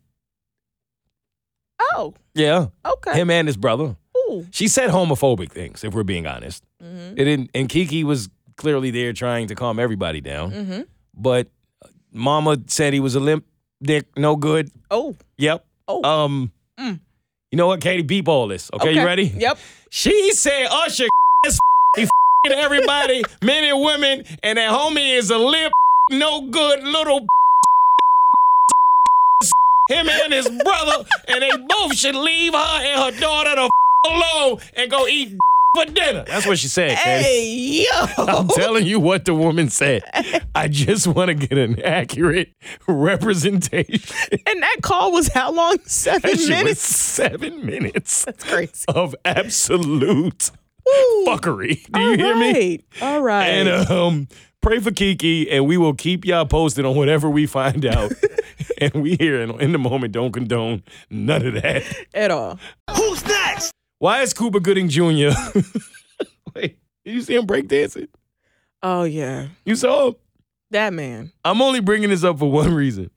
Oh, 1.93 2.13
Yeah, 2.35 2.67
okay. 2.85 3.13
him 3.19 3.29
and 3.29 3.47
his 3.47 3.57
brother. 3.57 3.95
Ooh. 4.17 4.45
She 4.51 4.67
said 4.67 4.89
homophobic 4.89 5.51
things, 5.51 5.83
if 5.83 5.93
we're 5.93 6.03
being 6.03 6.27
honest. 6.27 6.63
Mm-hmm. 6.83 7.13
It 7.19 7.23
didn't, 7.23 7.49
and 7.55 7.69
Keke 7.69 8.03
was 8.03 8.29
clearly 8.59 8.91
there 8.91 9.13
trying 9.13 9.47
to 9.47 9.55
calm 9.55 9.79
everybody 9.79 10.21
down. 10.21 10.51
Mm-hmm. 10.51 10.81
But 11.17 11.47
Mama 12.13 12.57
said 12.67 12.93
he 12.93 12.99
was 12.99 13.15
a 13.15 13.19
limp 13.19 13.45
dick, 13.81 14.05
no 14.15 14.35
good. 14.35 14.69
Oh. 14.91 15.15
Yep. 15.37 15.65
Oh. 15.87 16.03
Um. 16.03 16.51
Mm. 16.77 16.99
You 17.51 17.57
know 17.57 17.67
what, 17.67 17.79
Keity? 17.79 18.05
Beep 18.05 18.27
all 18.27 18.47
this. 18.47 18.69
Okay, 18.73 18.91
you 18.91 19.03
ready? 19.03 19.23
Yep. 19.23 19.57
She 19.89 20.33
said 20.33 20.67
Usher 20.69 21.07
is 21.47 21.59
everybody, 22.51 23.23
men 23.41 23.63
and 23.63 23.81
women, 23.81 24.23
and 24.43 24.57
that 24.57 24.71
homie 24.71 25.17
is 25.17 25.29
a 25.31 25.37
limp, 25.37 25.73
no 26.11 26.47
good 26.49 26.83
little. 26.83 27.25
Him 29.89 30.07
and 30.07 30.33
his 30.33 30.47
brother, 30.47 31.05
and 31.27 31.41
they 31.41 31.49
both 31.67 31.95
should 31.95 32.15
leave 32.15 32.53
her 32.53 32.59
and 32.59 33.15
her 33.15 33.19
daughter 33.19 33.55
the 33.55 33.69
alone 34.07 34.59
and 34.75 34.91
go 34.91 35.07
eat 35.07 35.37
for 35.75 35.85
dinner. 35.85 36.23
That's 36.25 36.45
what 36.47 36.57
she 36.59 36.67
said. 36.67 36.97
Keity. 36.97 37.21
Hey, 37.21 37.85
yo. 37.91 38.25
I'm 38.25 38.47
telling 38.47 38.85
you 38.85 38.99
what 38.99 39.25
the 39.25 39.33
woman 39.33 39.69
said. 39.69 40.03
I 40.55 40.67
just 40.67 41.07
want 41.07 41.27
to 41.29 41.33
get 41.35 41.57
an 41.57 41.81
accurate 41.81 42.53
representation. 42.87 44.15
And 44.45 44.63
that 44.63 44.77
call 44.81 45.11
was 45.11 45.27
how 45.31 45.51
long? 45.51 45.77
Seven 45.85 46.21
That 46.21 46.29
shit 46.39 46.39
was 46.39 46.49
minutes? 46.49 46.81
seven 46.81 47.65
minutes 47.65 48.25
That's 48.25 48.43
crazy. 48.43 48.85
of 48.87 49.15
absolute 49.25 50.51
Woo. 50.85 51.25
fuckery. 51.25 51.85
Do 51.91 51.99
you 52.01 52.17
hear 52.17 52.35
me? 52.35 52.83
All 53.01 53.21
right. 53.21 53.45
And 53.47 53.69
um, 53.89 54.27
pray 54.61 54.79
for 54.79 54.91
Keke, 54.91 55.47
and 55.51 55.67
we 55.67 55.77
will 55.77 55.93
keep 55.93 56.25
y'all 56.25 56.45
posted 56.45 56.85
on 56.85 56.95
whatever 56.95 57.29
we 57.29 57.45
find 57.45 57.85
out. 57.85 58.11
and 58.79 58.93
we 58.95 59.15
here 59.17 59.41
in, 59.41 59.51
in 59.61 59.71
the 59.71 59.79
moment 59.79 60.13
don't 60.13 60.31
condone 60.31 60.83
none 61.09 61.45
of 61.45 61.53
that. 61.61 61.83
At 62.13 62.31
all. 62.31 62.59
Who's 62.95 63.23
next? 63.25 63.38
Why 63.99 64.21
is 64.21 64.33
Cuba 64.33 64.59
Gooding 64.59 64.89
Jr. 64.89 65.01
Wait, 66.55 66.77
did 67.05 67.13
you 67.13 67.21
see 67.21 67.35
him 67.35 67.45
breakdancing? 67.45 68.07
Oh, 68.81 69.03
yeah. 69.03 69.49
You 69.65 69.75
saw 69.75 70.07
him? 70.09 70.15
That 70.71 70.93
man. 70.93 71.31
I'm 71.43 71.61
only 71.61 71.81
bringing 71.81 72.09
this 72.09 72.23
up 72.23 72.39
for 72.39 72.49
one 72.51 72.73
reason. 72.73 73.09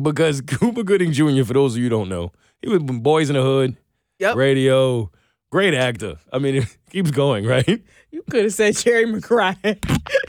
Because 0.00 0.40
Cuba 0.46 0.84
Gooding 0.84 1.12
Jr., 1.12 1.42
for 1.44 1.54
those 1.54 1.74
of 1.74 1.78
you 1.78 1.84
who 1.84 1.90
don't 1.90 2.08
know, 2.08 2.30
he 2.62 2.68
was 2.68 2.80
in 2.80 3.02
Boyz 3.02 3.28
n 3.28 3.34
the 3.34 3.42
Hood, 3.42 3.76
Yep. 4.20 4.36
radio, 4.36 5.10
great 5.50 5.74
actor. 5.74 6.16
I 6.32 6.38
mean, 6.38 6.54
it 6.62 6.76
keeps 6.90 7.10
going, 7.10 7.46
right? 7.46 7.66
You 8.10 8.22
could 8.30 8.44
have 8.44 8.52
said 8.54 8.76
Jerry 8.76 9.04
Maguire. 9.06 9.56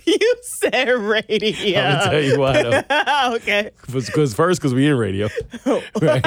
you 0.05 0.33
said 0.41 0.89
radio. 0.89 1.79
I'm 1.79 1.99
gonna 1.99 2.11
tell 2.11 2.21
you 2.21 2.39
why, 2.39 2.63
though. 2.63 3.33
okay. 3.35 3.71
Because 3.85 4.33
first, 4.33 4.59
because 4.59 4.73
we 4.73 4.87
in 4.87 4.97
radio, 4.97 5.29
right? 6.01 6.25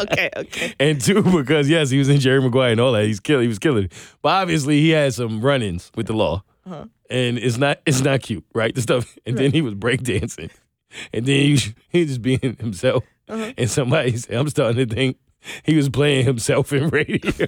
Okay. 0.00 0.30
Okay. 0.36 0.74
and 0.80 1.00
two, 1.00 1.22
because 1.22 1.68
yes, 1.68 1.90
he 1.90 1.98
was 1.98 2.08
in 2.08 2.18
Jerry 2.20 2.40
Maguire 2.40 2.72
and 2.72 2.80
all 2.80 2.92
that. 2.92 3.04
He's 3.04 3.20
killing. 3.20 3.42
He 3.42 3.48
was 3.48 3.58
killing. 3.58 3.84
it. 3.84 3.92
But 4.22 4.30
obviously, 4.30 4.80
he 4.80 4.90
had 4.90 5.14
some 5.14 5.40
run-ins 5.40 5.90
with 5.94 6.06
the 6.06 6.12
law, 6.14 6.42
Uh-huh. 6.66 6.86
and 7.10 7.38
it's 7.38 7.56
not 7.58 7.80
it's 7.86 8.00
not 8.00 8.22
cute, 8.22 8.44
right? 8.54 8.74
The 8.74 8.82
stuff. 8.82 9.16
And 9.26 9.36
then 9.38 9.52
he 9.52 9.62
was 9.62 9.74
breakdancing, 9.74 10.50
and 11.12 11.26
then 11.26 11.36
he 11.56 11.58
he 11.88 12.04
just 12.04 12.22
being 12.22 12.56
himself. 12.58 13.04
Uh-huh. 13.28 13.52
And 13.56 13.70
somebody 13.70 14.16
said, 14.16 14.34
"I'm 14.36 14.48
starting 14.48 14.86
to 14.88 14.94
think 14.94 15.16
he 15.64 15.76
was 15.76 15.88
playing 15.88 16.24
himself 16.24 16.72
in 16.72 16.88
radio." 16.88 17.30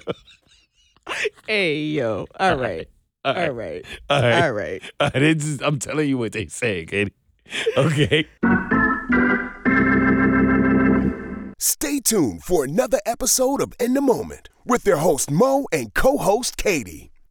Hey, 1.46 1.82
yo. 1.84 2.26
All 2.40 2.56
right. 2.56 2.88
All 3.24 3.34
All 3.34 3.50
right. 3.50 3.84
All 4.08 4.22
right. 4.22 4.42
All 4.42 4.52
right. 4.52 4.82
All 5.00 5.10
right, 5.12 5.22
it's 5.22 5.60
I'm 5.60 5.78
telling 5.78 6.08
you 6.08 6.18
what 6.18 6.32
they 6.32 6.46
say, 6.46 6.86
Keity. 6.86 7.12
Okay. 7.76 8.26
Stay 11.58 12.00
tuned 12.00 12.42
for 12.42 12.64
another 12.64 13.00
episode 13.06 13.60
of 13.60 13.72
In 13.78 13.94
the 13.94 14.00
Moment 14.00 14.48
with 14.64 14.84
their 14.84 14.96
host 14.96 15.30
Moe 15.30 15.66
and 15.72 15.92
co 15.94 16.16
host 16.16 16.56
Keity. 16.56 17.10